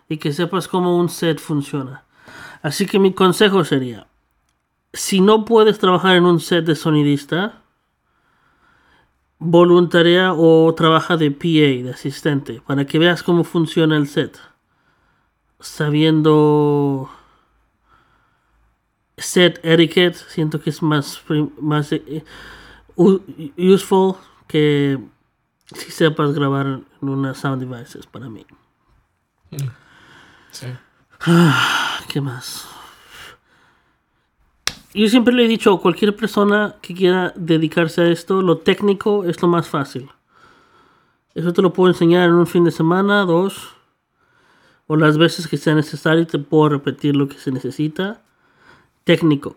[0.08, 2.04] y que sepas cómo un set funciona.
[2.62, 4.06] Así que mi consejo sería,
[4.92, 7.62] si no puedes trabajar en un set de sonidista,
[9.38, 14.38] voluntaria o trabaja de PA, de asistente, para que veas cómo funciona el set.
[15.61, 17.11] Sabiendo
[19.16, 21.22] set etiquette, siento que es más,
[21.61, 22.24] más eh,
[22.96, 24.14] useful
[24.46, 24.98] que
[25.74, 28.44] si sepas grabar en una sound devices para mí.
[30.50, 30.66] Sí.
[32.08, 32.66] ¿Qué más?
[34.92, 39.24] Yo siempre le he dicho a cualquier persona que quiera dedicarse a esto, lo técnico
[39.24, 40.11] es lo más fácil.
[41.34, 43.76] Eso te lo puedo enseñar en un fin de semana, dos,
[44.91, 48.22] o las veces que sea necesario, te puedo repetir lo que se necesita.
[49.05, 49.55] Técnico.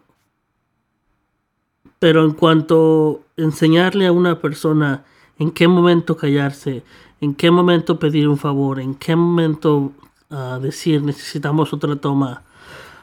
[1.97, 5.05] Pero en cuanto enseñarle a una persona
[5.39, 6.83] en qué momento callarse,
[7.19, 9.93] en qué momento pedir un favor, en qué momento
[10.29, 12.43] ah, decir necesitamos otra toma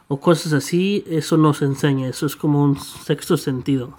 [0.07, 3.99] o cosas así, eso no se enseña, eso es como un sexto sentido.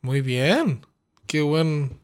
[0.00, 0.80] Muy bien.
[1.26, 2.01] Qué buen.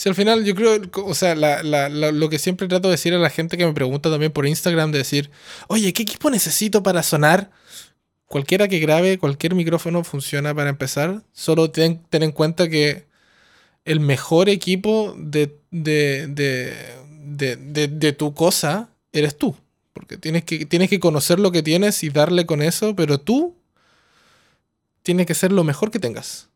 [0.00, 3.28] Si al final yo creo, o sea, lo que siempre trato de decir a la
[3.28, 5.30] gente que me pregunta también por Instagram, de decir,
[5.68, 7.50] oye, ¿qué equipo necesito para sonar?
[8.24, 11.22] Cualquiera que grabe, cualquier micrófono funciona para empezar.
[11.34, 13.04] Solo ten, en cuenta que
[13.84, 19.54] el mejor equipo de, de, de, de, tu cosa eres tú.
[19.92, 23.54] Porque tienes que, tienes que conocer lo que tienes y darle con eso, pero tú
[25.02, 26.48] tienes que ser lo mejor que tengas.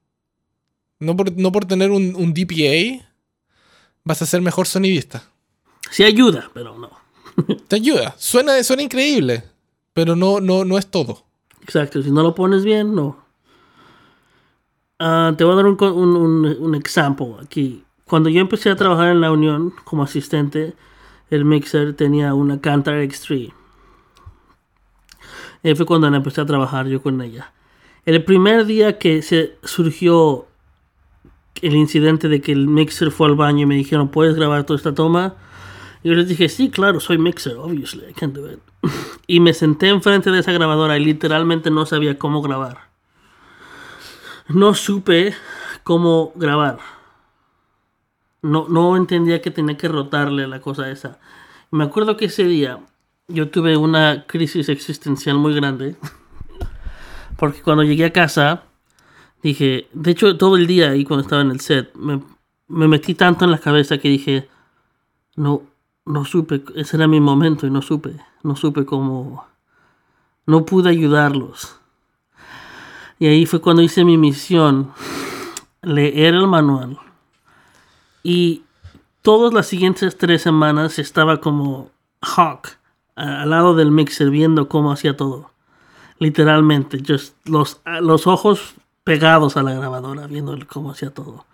[0.99, 3.05] No por, no por tener un DPA
[4.05, 5.24] vas a ser mejor sonidista.
[5.90, 6.90] Sí ayuda, pero no.
[7.68, 8.14] Te ayuda.
[8.18, 9.44] Suena, suena increíble,
[9.92, 11.24] pero no, no, no es todo.
[11.62, 13.24] Exacto, si no lo pones bien, no.
[14.98, 17.84] Ah, te voy a dar un, co- un, un, un ejemplo aquí.
[18.05, 20.74] Cuando yo empecé a trabajar en la Unión como asistente,
[21.30, 23.52] el mixer tenía una Cantar X3.
[25.62, 27.52] Y fue cuando empecé a trabajar yo con ella.
[28.05, 30.46] El primer día que se surgió
[31.62, 34.76] el incidente de que el mixer fue al baño y me dijeron, ¿puedes grabar toda
[34.76, 35.36] esta toma?
[36.02, 38.61] Yo les dije, sí, claro, soy mixer, obviously, I can do it.
[39.26, 42.90] Y me senté enfrente de esa grabadora y literalmente no sabía cómo grabar.
[44.48, 45.34] No supe
[45.82, 46.78] cómo grabar.
[48.42, 51.18] No, no entendía que tenía que rotarle la cosa esa.
[51.70, 52.80] Me acuerdo que ese día
[53.28, 55.96] yo tuve una crisis existencial muy grande.
[57.38, 58.64] Porque cuando llegué a casa,
[59.49, 62.22] dije, de hecho todo el día ahí cuando estaba en el set, me,
[62.68, 64.49] me metí tanto en la cabeza que dije,
[65.36, 65.62] no,
[66.07, 69.47] no supe, ese era mi momento y no supe, no supe cómo,
[70.47, 71.78] no pude ayudarlos.
[73.18, 74.92] Y ahí fue cuando hice mi misión,
[75.82, 76.99] leer el manual.
[78.22, 78.62] Y
[79.22, 81.90] todas las siguientes tres semanas estaba como
[82.20, 82.78] Hawk,
[83.14, 85.51] al lado del mixer, viendo cómo hacía todo.
[86.18, 88.74] Literalmente, just los, los ojos
[89.05, 91.44] pegados a la grabadora, viendo cómo hacía todo.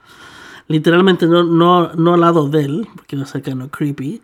[0.69, 4.23] Literalmente, no, no, no al lado de él, porque va a ser kind of creepy,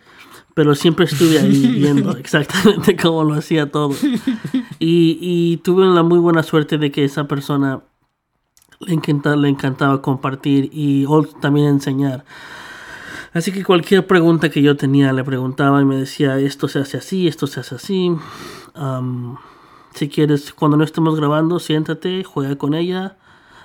[0.55, 3.95] pero siempre estuve ahí viendo exactamente cómo lo hacía todo.
[4.79, 7.83] Y, y tuve la muy buena suerte de que esa persona
[8.81, 11.07] le encantaba, le encantaba compartir y
[11.41, 12.25] también enseñar.
[13.33, 16.97] Así que cualquier pregunta que yo tenía le preguntaba y me decía, esto se hace
[16.97, 18.17] así, esto se hace así.
[18.75, 19.37] Am,
[19.97, 23.17] si quieres, cuando no estemos grabando, siéntate, juega con ella.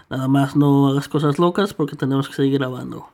[0.09, 3.07] Nada más no hagas cosas locas porque tenemos que seguir grabando.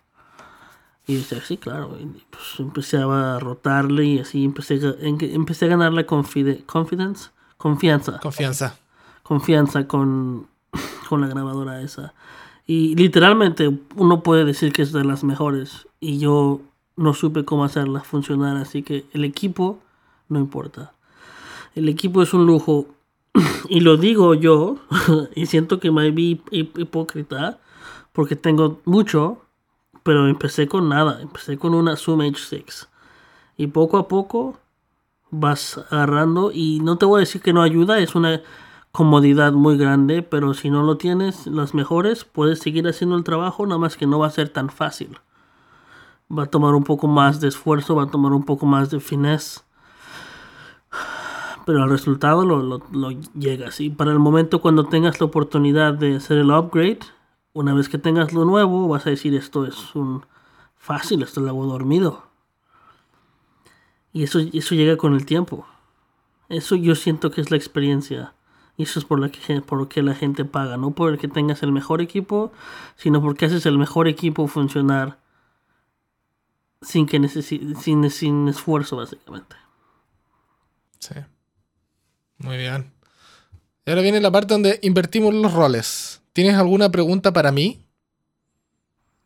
[1.06, 1.96] Y decía, sí, claro.
[2.00, 8.20] Y pues empecé a rotarle y así empecé, empecé a ganar la confide- confidence, confianza
[8.20, 8.78] Confianza.
[9.24, 10.48] confianza con,
[11.10, 12.14] con la grabadora esa.
[12.66, 15.88] Y literalmente uno puede decir que es de las mejores.
[16.00, 16.62] Y yo
[16.98, 18.58] no supe cómo hacerla funcionar.
[18.58, 19.80] Así que el equipo
[20.30, 20.92] no importa.
[21.76, 22.88] El equipo es un lujo.
[23.70, 24.78] Y lo digo yo.
[25.36, 27.60] y siento que me vi hip- hipócrita.
[28.14, 29.40] Porque tengo mucho.
[30.04, 31.22] Pero empecé con nada.
[31.22, 32.88] Empecé con una Zoom H6.
[33.58, 34.58] Y poco a poco
[35.30, 38.42] vas agarrando y no te voy a decir que no ayuda, es una
[38.92, 43.66] comodidad muy grande, pero si no lo tienes, las mejores, puedes seguir haciendo el trabajo,
[43.66, 45.20] nada más que no va a ser tan fácil.
[46.36, 49.00] Va a tomar un poco más de esfuerzo, va a tomar un poco más de
[49.00, 49.64] finesse.
[51.68, 53.82] Pero el resultado lo, lo, lo llegas.
[53.82, 57.00] Y para el momento cuando tengas la oportunidad de hacer el upgrade,
[57.52, 60.26] una vez que tengas lo nuevo, vas a decir esto es un
[60.78, 62.24] fácil, esto lo hago dormido.
[64.14, 65.68] Y eso, eso llega con el tiempo.
[66.48, 68.34] Eso yo siento que es la experiencia.
[68.78, 70.78] Y eso es por lo que, por lo que la gente paga.
[70.78, 72.54] No por el que tengas el mejor equipo,
[72.96, 75.20] sino porque haces el mejor equipo funcionar
[76.82, 79.58] sin, que sin, sin esfuerzo, básicamente.
[81.00, 81.16] Sí.
[82.40, 82.92] Muy bien.
[83.86, 86.22] Y ahora viene la parte donde invertimos los roles.
[86.34, 87.80] ¿Tienes alguna pregunta para mí?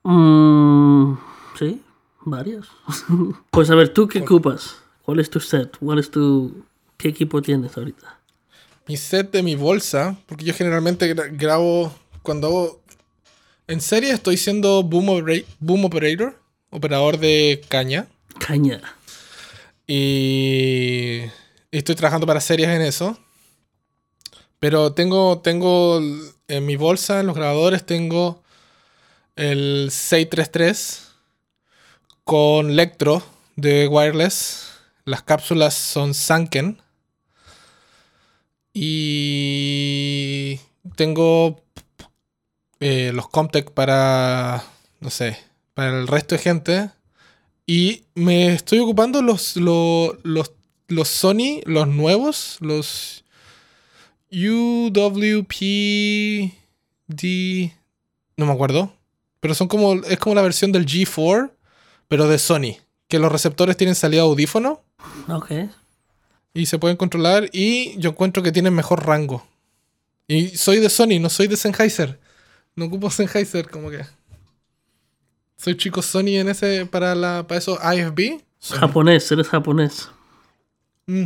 [0.03, 1.14] Mm,
[1.57, 1.82] sí,
[2.22, 2.68] varias.
[3.51, 4.78] pues a ver, ¿tú qué ocupas?
[5.03, 5.78] ¿Cuál es tu set?
[5.78, 6.64] ¿Cuál es tu...
[6.97, 8.20] ¿Qué equipo tienes ahorita?
[8.88, 11.91] Mi set de mi bolsa, porque yo generalmente grabo
[12.22, 12.82] cuando hago...
[13.68, 15.26] En serie estoy siendo boom,
[15.59, 16.39] boom operator,
[16.70, 18.07] operador de caña.
[18.39, 18.82] Caña.
[19.88, 21.22] Y
[21.80, 23.17] estoy trabajando para series en eso.
[24.59, 25.99] Pero tengo, tengo
[26.47, 28.43] en mi bolsa, en los grabadores, tengo
[29.36, 31.07] el 633
[32.24, 33.24] con Lectro
[33.55, 34.72] de wireless.
[35.05, 36.82] Las cápsulas son Sanken.
[38.74, 40.59] Y
[40.95, 41.63] tengo
[42.80, 44.63] eh, los Comtech para,
[44.99, 45.38] no sé,
[45.74, 46.91] para el resto de gente.
[47.65, 50.51] Y me estoy ocupando los, los, los,
[50.92, 53.24] los Sony, los nuevos, los
[54.32, 55.52] UWPD.
[58.38, 58.94] No me acuerdo.
[59.39, 59.96] Pero son como.
[59.96, 61.52] Es como la versión del G4,
[62.08, 62.78] pero de Sony.
[63.08, 64.82] Que los receptores tienen salida audífono.
[65.28, 65.52] Ok.
[66.54, 67.50] Y se pueden controlar.
[67.52, 69.46] Y yo encuentro que tienen mejor rango.
[70.28, 72.20] Y soy de Sony, no soy de Sennheiser.
[72.76, 74.06] No ocupo Sennheiser, como que.
[75.58, 76.86] Soy chico Sony en ese.
[76.86, 78.42] Para, la, para eso IFB.
[78.62, 80.10] Japonés, eres japonés.
[81.08, 81.26] Mm.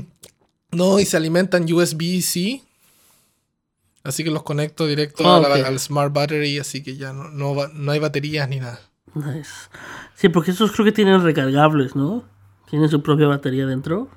[0.72, 2.62] No, y se alimentan USB-C.
[4.04, 5.66] Así que los conecto directo Ah, a la- ok.
[5.66, 8.80] al Smart Battery, así que ya no, no, va- no hay baterías ni nada.
[9.16, 9.50] Nice.
[10.16, 12.24] Sí, porque esos creo que tienen recargables, ¿no?
[12.70, 14.10] Tienen su propia batería dentro.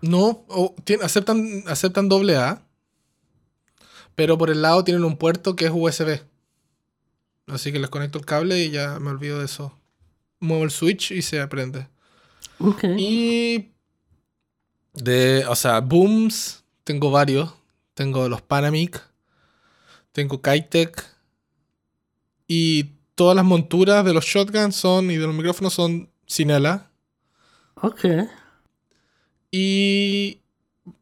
[0.00, 2.62] No, o aceptan, aceptan doble A,
[4.14, 6.20] pero por el lado tienen un puerto que es USB.
[7.48, 9.72] Así que les conecto el cable y ya me olvido de eso.
[10.40, 11.88] Muevo el switch y se aprende.
[12.96, 13.70] Y
[14.96, 17.52] de, o sea, booms, tengo varios.
[17.94, 19.02] Tengo los Panamic,
[20.12, 21.02] tengo Kitec
[22.46, 22.84] y
[23.14, 26.90] todas las monturas de los shotguns son y de los micrófonos son Cinela.
[27.80, 28.04] Ok.
[29.50, 30.40] Y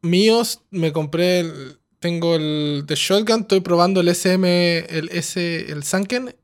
[0.03, 5.83] míos me compré el- tengo el de shotgun, estoy probando el SM el S el
[5.83, 6.37] Sanken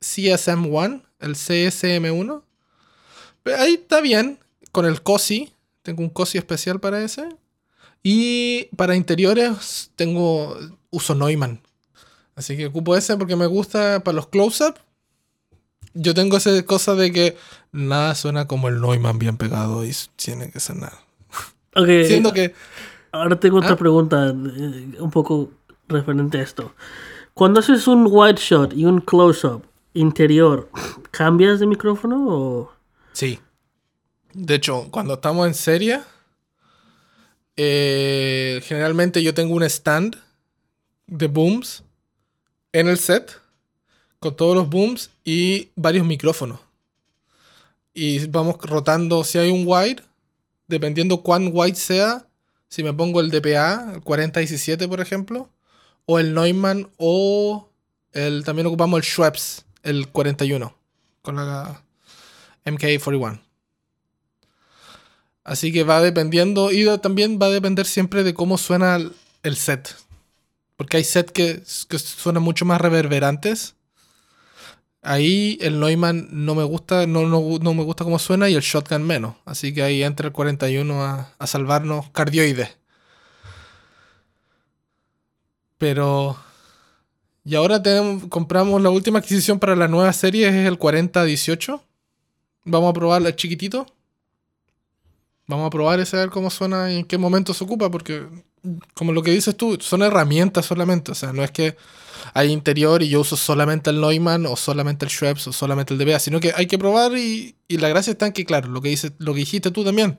[0.00, 2.44] CSM1, el CSM1.
[3.42, 4.38] Pero ahí está bien
[4.70, 5.52] con el COSI,
[5.88, 7.26] tengo un COSI especial para ese.
[8.02, 10.54] Y para interiores tengo
[10.90, 11.62] uso Neumann.
[12.36, 14.74] Así que ocupo ese porque me gusta para los close-up.
[15.94, 17.36] Yo tengo esa cosa de que
[17.72, 20.92] nada suena como el Neumann bien pegado y tiene que sonar.
[21.74, 21.88] Ok.
[22.06, 22.54] Siendo que
[23.10, 23.76] Ahora tengo otra Ah.
[23.76, 25.50] pregunta eh, un poco
[25.88, 26.74] referente a esto.
[27.32, 29.62] Cuando haces un wide shot y un close-up
[29.94, 30.68] interior,
[31.10, 32.72] ¿cambias de micrófono o...?
[33.14, 33.40] Sí.
[34.32, 36.00] De hecho, cuando estamos en serie,
[37.56, 40.16] eh, generalmente yo tengo un stand
[41.06, 41.82] de booms
[42.72, 43.40] en el set
[44.20, 46.60] con todos los booms y varios micrófonos.
[47.94, 50.02] Y vamos rotando si hay un wide,
[50.66, 52.26] dependiendo cuán wide sea,
[52.68, 55.48] si me pongo el DPA, el 4017 por ejemplo,
[56.04, 57.68] o el Neumann o
[58.12, 60.74] el también ocupamos el Schweppes, el 41
[61.22, 61.82] con la
[62.64, 63.47] MK41.
[65.48, 69.56] Así que va dependiendo y también va a depender siempre de cómo suena el, el
[69.56, 69.96] set.
[70.76, 73.74] Porque hay sets que, que suenan mucho más reverberantes.
[75.00, 78.60] Ahí el Neumann no me gusta, no, no, no me gusta cómo suena y el
[78.60, 79.36] Shotgun menos.
[79.46, 82.76] Así que ahí entra el 41 a, a salvarnos cardioides.
[85.78, 86.36] Pero...
[87.42, 91.82] Y ahora tenemos, compramos la última adquisición para la nueva serie, es el 4018.
[92.64, 93.86] Vamos a probarla chiquitito.
[95.48, 98.26] Vamos a probar ese a ver cómo suena y en qué momento se ocupa, porque
[98.94, 101.12] como lo que dices tú, son herramientas solamente.
[101.12, 101.76] O sea, no es que
[102.34, 105.98] hay interior y yo uso solamente el Neumann o solamente el Schweppes o solamente el
[105.98, 108.82] DBA, sino que hay que probar y, y la gracia está en que, claro, lo
[108.82, 110.18] que, dice, lo que dijiste tú también.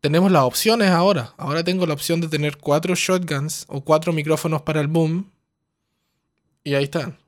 [0.00, 1.34] tenemos las opciones ahora.
[1.36, 5.30] Ahora tengo la opción de tener cuatro shotguns o cuatro micrófonos para el boom.
[6.64, 7.18] Y ahí están.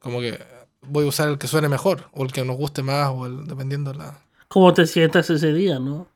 [0.00, 0.38] Como que
[0.82, 3.46] voy a usar el que suene mejor, o el que nos guste más, o el,
[3.46, 4.18] dependiendo la.
[4.48, 6.08] ¿Cómo te sientas ese día, no?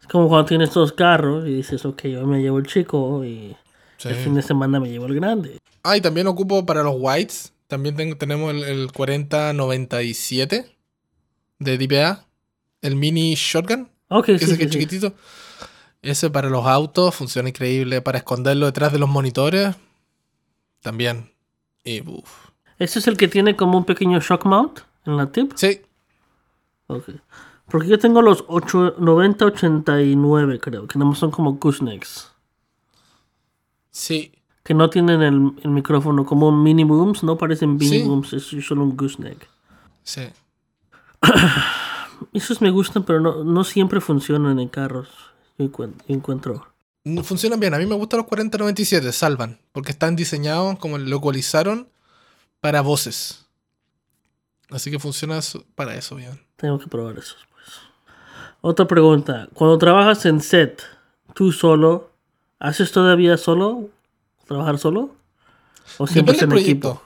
[0.00, 3.56] Es como cuando tienes dos carros y dices, ok, yo me llevo el chico y
[3.98, 4.08] Sí.
[4.08, 5.58] el fin de semana me llevo el grande.
[5.84, 7.52] Ah, y también ocupo para los whites.
[7.68, 10.76] También tengo- tenemos el, el 4097
[11.58, 12.26] de DPA.
[12.82, 13.88] El mini shotgun.
[14.08, 15.14] Ok, sí, ese sí, que es chiquitito.
[16.02, 18.02] Ese para los autos funciona increíble.
[18.02, 19.76] Para esconderlo detrás de los monitores.
[20.80, 21.32] También.
[21.84, 22.48] Y uf.
[22.78, 25.52] ¿Ese es el que tiene como un pequeño shock mount en la tip?
[25.54, 25.80] Sí.
[26.88, 27.04] Ok.
[27.72, 32.30] Porque yo tengo los 8, 90-89, creo, que no son como goosenecks.
[33.90, 34.32] Sí.
[34.62, 38.02] Que no tienen el, el micrófono como un mini booms, no parecen mini Sí.
[38.04, 39.48] booms, es solo un gooseneck.
[40.04, 40.22] Sí.
[42.32, 45.08] Esos me gustan, pero no, no siempre funcionan en carros.
[45.58, 46.66] Yo encuent- yo encuentro.
[47.04, 47.74] No Funcionan bien.
[47.74, 49.10] A mí me gustan los 4097.
[49.12, 49.58] Salvan.
[49.72, 51.88] Porque están diseñados, como localizaron,
[52.60, 53.46] para voces.
[54.70, 55.40] Así que funciona
[55.74, 56.40] para eso bien.
[56.56, 57.38] Tengo que probar esos.
[58.62, 59.48] Otra pregunta.
[59.54, 60.82] Cuando trabajas en set,
[61.34, 62.10] tú solo,
[62.60, 63.90] ¿haces todavía solo?
[64.46, 65.16] ¿Trabajar solo?
[65.98, 66.88] ¿O siempre Depende en proyecto.
[66.88, 67.02] equipo?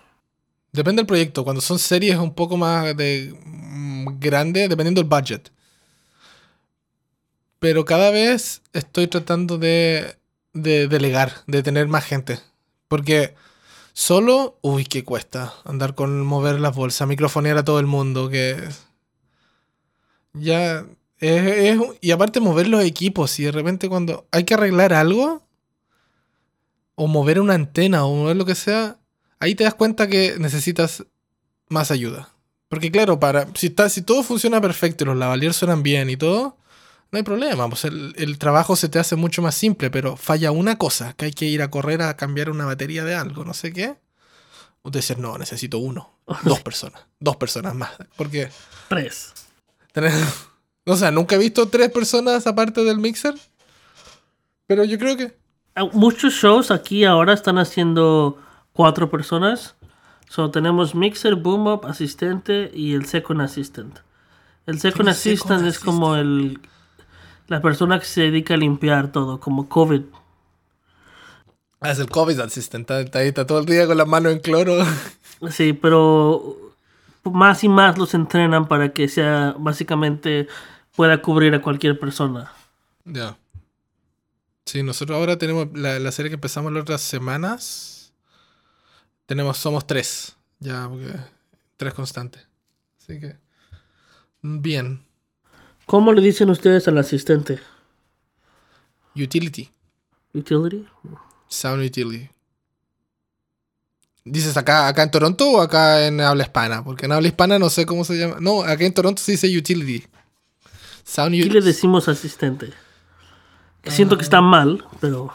[0.72, 1.44] Depende del proyecto.
[1.44, 5.50] Cuando son series un poco más de mm, grande, dependiendo del budget.
[7.58, 10.18] Pero cada vez estoy tratando de,
[10.52, 12.38] de delegar, de tener más gente.
[12.86, 13.34] Porque
[13.94, 18.56] solo, uy, que cuesta andar con mover las bolsas, microfonear a todo el mundo, que
[20.34, 20.84] ya
[21.20, 25.42] es, es- y aparte mover los equipos y de repente cuando hay que arreglar algo
[26.94, 28.98] o mover una antena o mover lo que sea,
[29.38, 31.04] ahí te das cuenta que necesitas
[31.68, 32.30] más ayuda.
[32.68, 36.16] Porque claro, para si, está, si todo funciona perfecto y los lavaliers suenan bien y
[36.16, 36.56] todo,
[37.12, 37.68] no hay problema.
[37.68, 41.26] Pues el, el trabajo se te hace mucho más simple, pero falla una cosa, que
[41.26, 43.96] hay que ir a correr a cambiar una batería de algo, no sé qué.
[44.82, 46.12] Usted dice, no, necesito uno,
[46.44, 47.90] dos personas, dos personas más.
[48.16, 48.48] Porque,
[48.88, 49.32] Tres.
[49.92, 50.12] tener-
[50.86, 53.34] o sea, nunca he visto tres personas aparte del mixer.
[54.66, 55.36] Pero yo creo que...
[55.74, 58.38] Ah, Muchos shows aquí ahora están haciendo
[58.72, 59.74] cuatro personas.
[60.28, 63.98] So, tenemos mixer, boom up, asistente y el second assistant.
[64.66, 66.58] El second assistant es como el
[67.48, 70.02] la persona que se dedica a limpiar todo, como COVID.
[71.80, 74.74] Ah, es el COVID assistant, está, está todo el día con las manos en cloro.
[75.50, 76.56] Sí, pero
[77.24, 80.48] más y más los entrenan para que sea básicamente
[80.96, 82.52] pueda cubrir a cualquier persona.
[83.04, 83.38] Ya.
[84.64, 88.12] Sí, nosotros ahora tenemos la, la serie que empezamos las otras semanas.
[89.26, 90.36] Tenemos, somos tres.
[90.58, 91.12] Ya, porque
[91.76, 92.46] tres constantes.
[92.98, 93.36] Así que.
[94.42, 95.04] Bien.
[95.86, 97.60] ¿Cómo le dicen ustedes al asistente?
[99.14, 99.70] Utility.
[100.34, 100.86] Utility.
[101.48, 102.28] Sound utility.
[104.24, 106.82] ¿Dices acá, acá en Toronto o acá en habla hispana?
[106.82, 108.38] Porque en habla hispana no sé cómo se llama.
[108.40, 110.04] No, acá en Toronto se dice utility.
[111.06, 112.72] Sound Aquí le decimos asistente.
[113.82, 115.32] Que siento que está mal, pero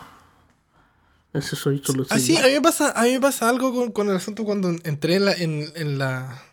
[1.34, 3.92] ese soy solo Ah, sí, a mí me pasa, a mí me pasa algo con,
[3.94, 6.44] con el asunto cuando entré en la, en, en la,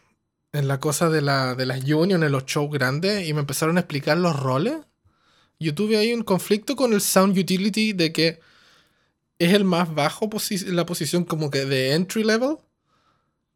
[0.52, 3.76] en la cosa de, la, de las union, en los shows grandes, y me empezaron
[3.76, 4.76] a explicar los roles.
[5.58, 8.40] Yo tuve ahí un conflicto con el Sound Utility de que
[9.40, 12.58] es el más bajo posi- la posición como que de entry level,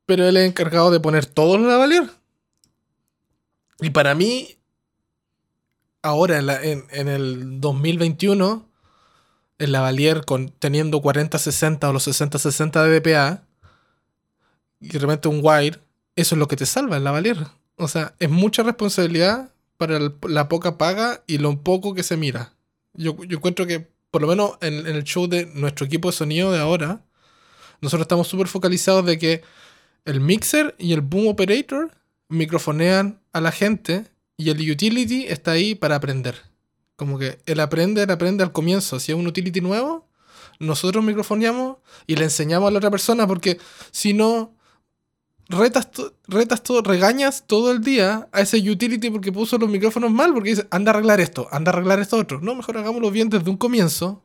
[0.06, 2.10] pero él es encargado de poner todos los lavalier.
[3.80, 4.56] Y para mí,
[6.02, 8.68] ahora en, la- en- en el 2021,
[9.58, 13.44] el lavalier con, teniendo 40-60 o los 60-60 de DPA,
[14.80, 15.78] y de repente un wire,
[16.16, 17.38] eso es lo que te salva el lavalier.
[17.76, 19.98] O sea, es mucha responsabilidad para
[20.28, 22.52] la poca paga y lo poco que se mira.
[22.94, 26.16] Yo, yo encuentro que, por lo menos en, en el show de nuestro equipo de
[26.16, 27.02] sonido de ahora,
[27.80, 29.42] nosotros estamos súper focalizados de que
[30.04, 31.90] el mixer y el boom operator
[32.28, 36.36] microfonean a la gente y el utility está ahí para aprender.
[36.96, 39.00] Como que él aprende, él aprende al comienzo.
[39.00, 40.08] Si es un utility nuevo,
[40.58, 43.58] nosotros microfoneamos y le enseñamos a la otra persona porque
[43.90, 44.54] si no,
[45.48, 45.88] retas,
[46.26, 50.50] retas todo, regañas todo el día a ese utility porque puso los micrófonos mal, porque
[50.50, 52.40] dice, anda a arreglar esto, anda a arreglar esto otro.
[52.40, 54.24] No, mejor hagámoslo bien desde un comienzo.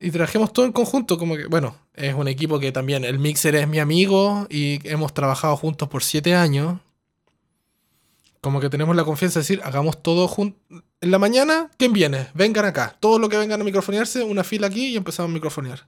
[0.00, 3.54] Y trabajemos todo en conjunto, como que, bueno, es un equipo que también, el mixer
[3.54, 6.80] es mi amigo y hemos trabajado juntos por siete años.
[8.42, 10.60] Como que tenemos la confianza de decir, hagamos todo juntos.
[11.00, 12.26] En la mañana, ¿quién viene?
[12.34, 12.96] Vengan acá.
[12.98, 15.86] Todos los que vengan a microfonearse, una fila aquí y empezamos a microfonear.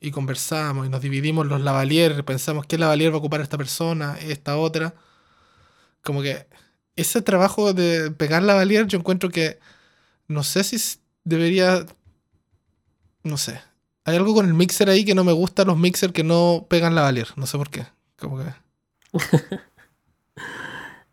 [0.00, 4.16] Y conversamos y nos dividimos los lavalier, pensamos qué lavalier va a ocupar esta persona,
[4.20, 4.94] esta otra.
[6.02, 6.46] Como que
[6.94, 9.58] ese trabajo de pegar lavalier yo encuentro que
[10.28, 11.86] No sé si debería.
[13.24, 13.60] No sé.
[14.04, 16.94] Hay algo con el mixer ahí que no me gusta, los mixer que no pegan
[16.94, 17.28] la valier.
[17.34, 17.86] No sé por qué.
[18.16, 18.44] Como que.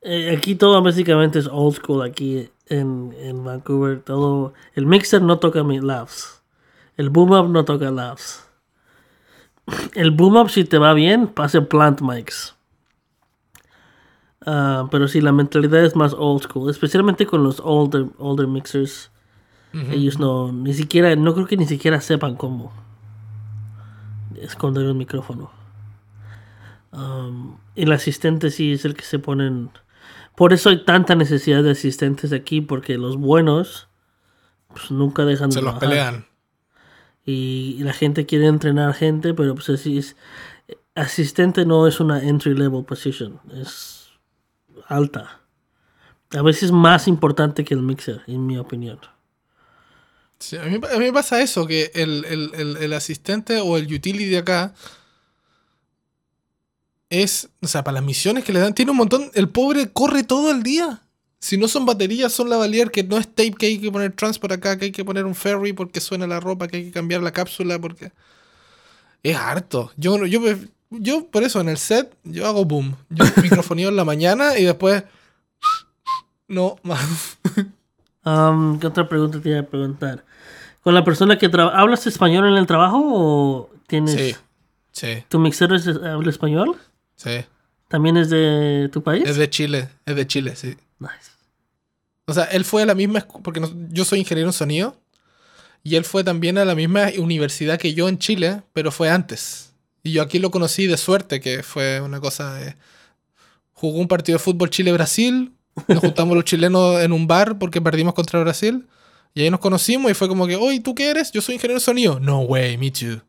[0.01, 4.01] Eh, aquí todo básicamente es old school aquí en, en Vancouver.
[4.01, 6.41] Todo, el mixer no toca mi lavs.
[6.97, 8.45] El boom up no toca lavs.
[9.93, 12.55] El boom up si te va bien, pasa plant mics.
[14.45, 19.11] Ah, pero sí, la mentalidad es más old school, especialmente con los older, older mixers.
[19.71, 22.73] Ellos no, ni siquiera, no creo que ni siquiera sepan cómo
[24.41, 25.51] esconder un micrófono.
[26.91, 29.69] Um, el asistente sí es el que se ponen.
[30.39, 33.89] Por eso hay tanta necesidad de asistentes aquí, porque los buenos
[34.69, 35.89] pues, nunca dejan Se de los trabajar.
[35.89, 36.25] pelean.
[37.25, 40.15] Y, y la gente quiere entrenar gente, pero pues así es.
[40.95, 44.07] Asistente no es una entry level position, es
[44.87, 45.41] alta.
[46.31, 48.99] A veces más importante que el mixer, en mi opinión.
[50.39, 53.75] Sí, a, mí, a mí me pasa eso, que el, el- el- el asistente o
[53.77, 54.73] el utility de acá
[57.09, 60.23] es, o sea, para las misiones que le dan, tiene un montón, el pobre corre
[60.23, 61.01] todo el día.
[61.41, 64.51] Si no son baterías, son lavalier, que no es tape, que hay que poner transport
[64.53, 67.21] acá, que hay que poner un ferry porque suena la ropa, que hay que cambiar
[67.23, 68.11] la cápsula porque...
[69.23, 69.91] Es harto.
[69.97, 70.41] Yo, yo,
[70.89, 72.95] yo por eso en el set, yo hago boom.
[73.09, 75.03] Yo microfoneo en la mañana y después...
[76.47, 77.37] No, más.
[78.25, 80.25] Um, ¿Qué otra pregunta te iba a preguntar?
[80.81, 84.13] ¿Con la persona que trabaja, hablas español en el trabajo o tienes...
[84.15, 84.35] Sí,
[84.91, 86.77] sí, ¿Tu mixero es- habla español?
[87.19, 87.45] Sí.
[87.87, 89.23] ¿También es de tu país?
[89.25, 90.75] Es de Chile, es de Chile, sí.
[90.99, 91.31] Nice.
[92.25, 94.95] O sea, él fue a la misma, porque no- yo soy ingeniero en sonido,
[95.83, 99.73] y él fue también a la misma universidad que yo en Chile, pero fue antes.
[100.03, 102.75] Y yo aquí lo conocí de suerte, que fue una cosa de...
[103.73, 105.51] Jugó un partido de fútbol Chile-Brasil,
[105.87, 108.87] nos juntamos los chilenos en un bar porque perdimos contra Brasil,
[109.33, 111.31] y ahí nos conocimos y fue como que, oye, ¿tú qué eres?
[111.31, 112.19] Yo soy ingeniero en sonido.
[112.19, 113.21] No way, me too.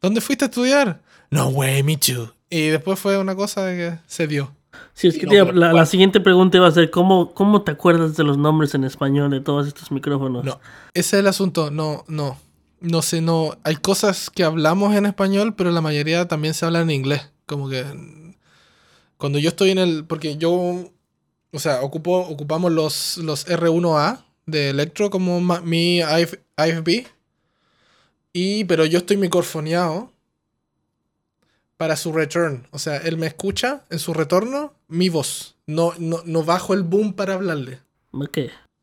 [0.00, 1.02] ¿Dónde fuiste a estudiar?
[1.30, 2.32] No way, me too.
[2.50, 4.52] Y después fue una cosa de que se dio.
[4.92, 8.16] Sí, es que No, pero la, siguiente pregunta iba a ser, ¿cómo, ¿cómo te acuerdas
[8.16, 10.44] de los nombres en español de todos estos micrófonos?
[10.44, 10.60] No,
[10.92, 11.70] ese es el asunto.
[11.70, 12.38] No, no.
[12.80, 13.56] No sé, no.
[13.62, 17.30] Hay cosas que hablamos en español, pero la mayoría también se habla en inglés.
[17.46, 17.84] Como que.
[19.16, 20.04] Cuando yo estoy en el.
[20.04, 20.52] Porque yo.
[21.52, 27.06] O sea, ocupo, ocupamos los, los R1A de Electro como ma- mi IF IFB.
[28.32, 30.12] Y, pero yo estoy microfoneado
[31.80, 32.66] para su return.
[32.72, 35.56] O sea, él me escucha en su retorno, mi voz.
[35.66, 37.80] No, no, no bajo el boom para hablarle
[38.12, 38.36] Ok.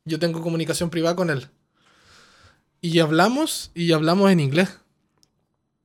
[0.04, 1.48] yo tengo comunicación privada con él.
[2.80, 4.80] Y hablamos, y hablamos en inglés.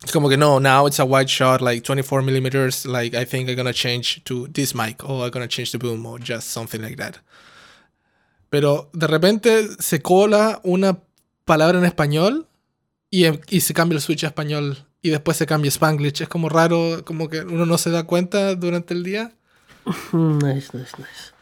[0.03, 3.47] Es como que no, now it's a wide shot, like 24 millimeters, like I think
[3.47, 6.81] I'm gonna change to this mic, or I'm gonna change the boom, or just something
[6.81, 7.17] like that.
[8.49, 10.97] Pero de repente se cola una
[11.45, 12.47] palabra en español
[13.11, 13.25] y,
[13.55, 16.21] y se cambia el switch a español y después se cambia Spanglish.
[16.23, 19.33] Es como raro, como que uno no se da cuenta durante el día.
[20.13, 21.33] Nice, nice, nice.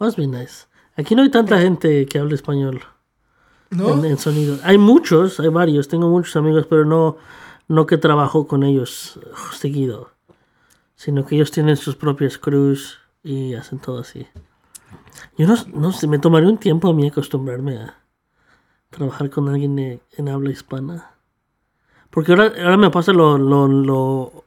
[0.00, 0.66] Must be nice.
[0.96, 2.82] Aquí no hay tanta gente que hable español
[3.70, 3.92] ¿No?
[3.94, 4.58] en, en sonido.
[4.64, 7.16] Hay muchos, hay varios, tengo muchos amigos, pero no,
[7.68, 10.10] no que trabajo con ellos eh, seguido.
[10.96, 14.26] Sino que ellos tienen sus propias crews y hacen todo así.
[15.36, 17.98] Yo no, no sé, me tomaría un tiempo a mí acostumbrarme a
[18.90, 21.10] trabajar con alguien de- en habla hispana.
[22.14, 24.44] Porque ahora, ahora me pasa lo, lo, lo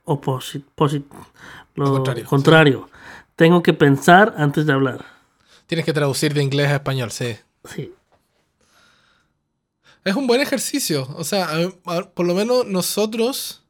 [1.76, 2.90] lo contrario.
[3.36, 5.06] Tengo que pensar antes de hablar.
[5.68, 7.36] Tienes que traducir de inglés a español, sí.
[7.66, 7.94] Sí.
[10.06, 11.08] Es un buen ejercicio.
[11.18, 13.64] O sea, a- a- por lo menos nosotros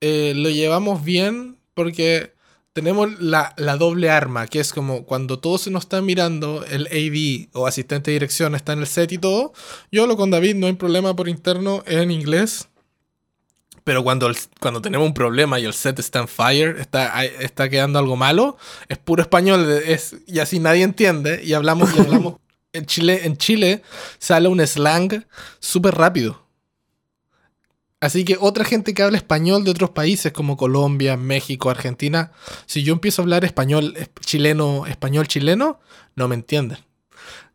[0.00, 2.33] eh, lo llevamos bien porque
[2.74, 6.86] tenemos la, la doble arma, que es como cuando todos se nos están mirando, el
[6.88, 9.54] AD o asistente de dirección está en el set y todo.
[9.90, 12.68] Yo hablo con David, no hay problema por interno, es en inglés.
[13.84, 17.68] Pero cuando, el- cuando tenemos un problema y el set está en fire, está, está
[17.68, 18.56] quedando algo malo,
[18.88, 22.34] es puro español es, y así nadie entiende y hablamos y hablamos.
[22.74, 23.82] En Chile, en Chile
[24.18, 25.24] sale un slang
[25.60, 26.43] súper rápido.
[28.00, 32.32] Así que otra gente que habla español de otros países como Colombia, México, Argentina,
[32.66, 35.80] si yo empiezo a hablar español es- chileno, español chileno,
[36.14, 36.78] no me entienden.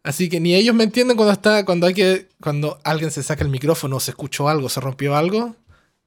[0.02, 3.44] Así que ni ellos me entienden cuando está, cuando hay que, cuando alguien se saca
[3.44, 5.56] el micrófono, se escuchó algo, se rompió algo,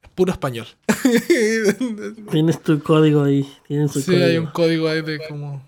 [0.01, 0.67] es puro español.
[2.31, 3.49] Tienes tu código ahí.
[3.67, 4.25] Tienes tu sí, código.
[4.25, 5.65] hay un código ahí de como.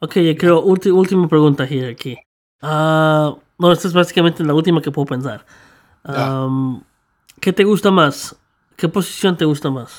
[0.00, 2.16] Ok, yo creo, ulti- última pregunta here, aquí.
[2.62, 5.44] Ah, no, esta es básicamente la última que puedo pensar.
[6.06, 6.82] Um,
[7.40, 8.36] ¿Qué te gusta más?
[8.76, 9.90] ¿Qué posición te gusta más?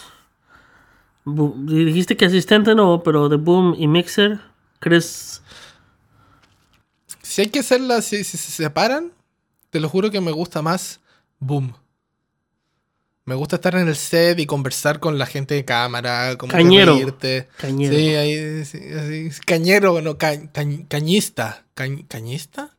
[1.25, 4.39] Dijiste que asistente no, pero de boom y mixer,
[4.79, 5.41] ¿crees?
[7.21, 9.11] Si hay que hacerla, si, si se separan,
[9.71, 10.99] te lo juro que me gusta más
[11.39, 11.73] Boom.
[13.25, 16.57] Me gusta estar en el set y conversar con la gente de cámara, como que
[16.57, 16.93] Cañero.
[17.57, 17.95] Cañero.
[17.95, 21.65] Sí, ahí, sí, así, cañero, no, ca- ca- cañista.
[21.73, 22.74] Ca- ¿Cañista?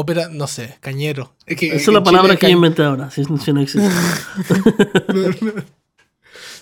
[0.00, 1.34] Ópera, no sé, cañero.
[1.46, 3.88] Es que Esa es la palabra Chile que yo inventé ahora, si, si no existe.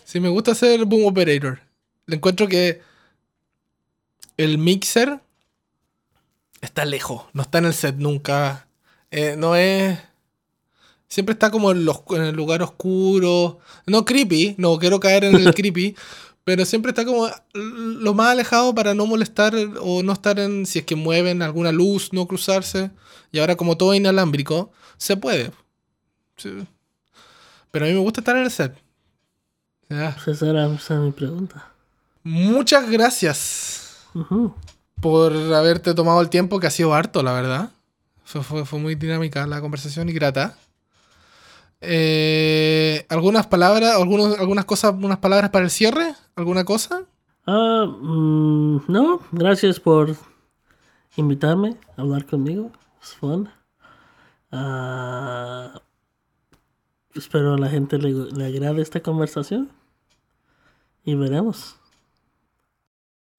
[0.05, 1.61] Sí, me gusta ser boom operator.
[2.07, 2.81] Le encuentro que
[4.39, 5.21] el mixer
[6.63, 8.67] está lejos, no está en el set nunca.
[9.11, 9.99] Eh, no es.
[11.09, 13.59] Siempre está como en, los- en el lugar oscuro.
[13.87, 15.95] No creepy, no quiero caer en el creepy.
[16.45, 20.65] Pero siempre está como lo más alejado para no molestar o no estar en.
[20.65, 22.91] Si es que mueven alguna luz, no cruzarse.
[23.33, 25.53] Y ahora, como todo inalámbrico, se puede.
[26.37, 26.67] Sí.
[27.71, 28.77] Pero a mí me gusta estar en el set.
[29.89, 31.73] Pues esa era, esa era mi pregunta.
[32.23, 34.07] Muchas gracias
[35.01, 37.71] por haberte tomado el tiempo, que ha sido harto, la verdad.
[38.25, 40.57] Fue, fue- fue muy dinámica la conversación y grata.
[41.81, 46.15] Eh, ¿Algunas palabras, algunos, algunas cosas, unas palabras para el cierre?
[46.35, 47.03] ¿Alguna cosa?
[47.47, 50.15] Ah, mm, no, gracias por
[51.17, 52.73] invitarme a hablar conmigo.
[53.03, 53.49] Es fun.
[54.51, 55.81] Ah,
[57.15, 59.71] espero a la gente le, le agrade esta conversación.
[61.05, 61.77] Y veremos.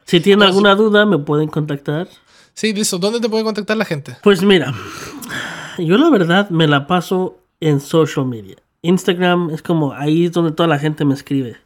[0.05, 2.07] Si tienen alguna duda, me pueden contactar.
[2.53, 2.97] Sí, listo.
[2.97, 4.17] ¿Dónde te puede contactar la gente?
[4.23, 4.73] Pues mira,
[5.77, 8.57] yo la verdad me la paso en social media.
[8.81, 11.57] Instagram es como ahí es donde toda la gente me escribe.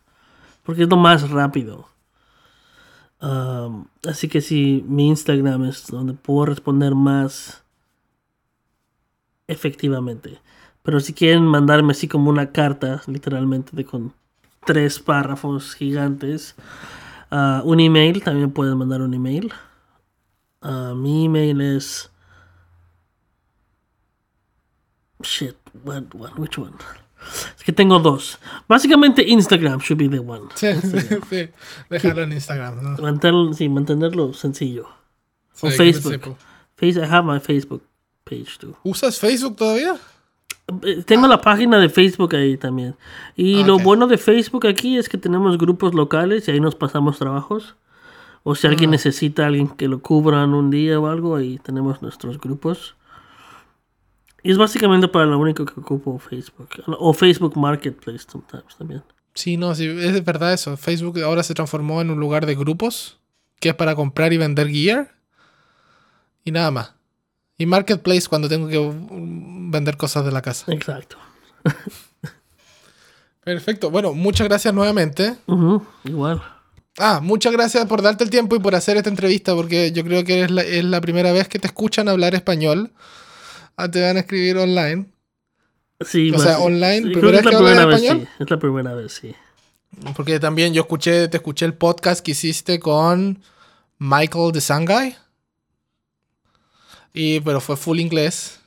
[0.64, 1.88] Porque es lo más rápido.
[3.22, 7.63] Um, así que sí, mi Instagram es donde puedo responder más
[9.48, 10.40] efectivamente.
[10.84, 14.14] Pero si quieren mandarme así como una carta, literalmente de con
[14.66, 16.56] tres párrafos gigantes,
[17.32, 19.52] ah, un email, también pueden mandar un email.
[20.62, 22.10] Ah, mi email es
[25.22, 25.56] Shit,
[25.86, 26.76] what, what, which one?
[27.58, 28.38] Es que tengo dos.
[28.68, 30.50] Básicamente Instagram should be the one.
[30.56, 30.68] Sí,
[31.30, 31.50] sí.
[31.90, 32.84] Déjalo en Instagram.
[32.84, 32.98] ¿no?
[32.98, 34.90] Mantenerlo, sí, mantenerlo sencillo.
[35.54, 36.36] Sí, O Facebook.
[36.76, 37.82] Face, I have my Facebook
[38.44, 38.74] page.
[38.84, 39.96] ¿Usas Facebook todavía?
[40.84, 42.96] Eh, Tengo la página de Facebook ahí también.
[43.36, 43.84] Y Ah, lo ok.
[43.84, 47.76] bueno de Facebook aquí es que tenemos grupos locales y ahí nos pasamos trabajos.
[48.44, 48.70] O si Ah.
[48.72, 52.96] alguien necesita a alguien que lo cubran un día o algo, ahí tenemos nuestros grupos.
[54.42, 56.70] Y es básicamente para lo único que ocupo Facebook.
[56.88, 59.02] O Facebook Marketplace sometimes también.
[59.34, 60.76] Sí, no, sí, es verdad eso.
[60.78, 63.20] Facebook ahora se transformó en un lugar de grupos
[63.60, 65.16] que es para comprar y vender gear
[66.44, 66.94] y nada más.
[67.58, 68.80] Y Marketplace cuando tengo que
[69.72, 70.72] vender cosas de la casa.
[70.74, 71.18] Exacto.
[73.44, 73.92] Perfecto.
[73.92, 75.36] Bueno, muchas gracias nuevamente.
[76.06, 76.42] Igual.
[76.98, 80.24] Ah, muchas gracias por darte el tiempo y por hacer esta entrevista, porque yo creo
[80.24, 82.92] que es la, es la primera vez que te escuchan hablar español.
[83.76, 85.08] Ah, te van a escribir online.
[86.02, 88.28] Sí, O más- sea, online, sí, ¿primera creo que es la primera vez, español?
[88.38, 88.44] sí.
[88.44, 89.36] Es la primera vez, sí.
[90.16, 93.42] Porque también yo escuché, te escuché el podcast que hiciste con
[94.00, 95.16] Michael de Shanghai.
[97.14, 98.60] Y, pero fue full inglés.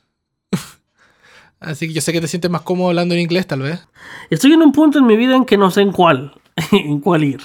[1.59, 3.81] Así que yo sé que te sientes más cómodo hablando en inglés, tal vez.
[4.31, 6.32] Estoy en un punto en mi vida en que no sé en cuál,
[6.73, 7.40] en cuál ir.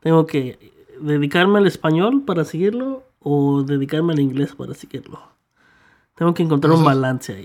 [0.00, 0.58] Tengo que
[1.00, 5.20] dedicarme al español para seguirlo o dedicarme al inglés para seguirlo.
[6.16, 7.44] Tengo que encontrar un Eso- balance ahí.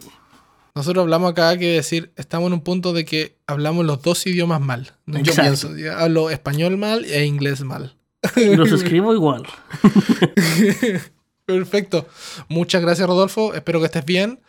[0.76, 4.60] Nosotros hablamos acá que decir, estamos en un punto de que hablamos los dos idiomas
[4.60, 4.94] mal.
[5.06, 5.42] Yo Exacto.
[5.44, 7.96] pienso, yo hablo español mal e inglés mal.
[8.36, 9.44] Y los escribo igual.
[11.46, 12.08] Perfecto.
[12.48, 13.54] Muchas gracias, Rodolfo.
[13.54, 14.40] Espero que estés bien.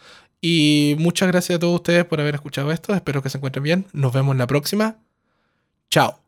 [0.41, 2.95] Y muchas gracias a todos ustedes por haber escuchado esto.
[2.95, 3.87] Espero que se encuentren bien.
[3.93, 4.99] Nos vemos en la próxima.
[5.91, 6.24] Chao.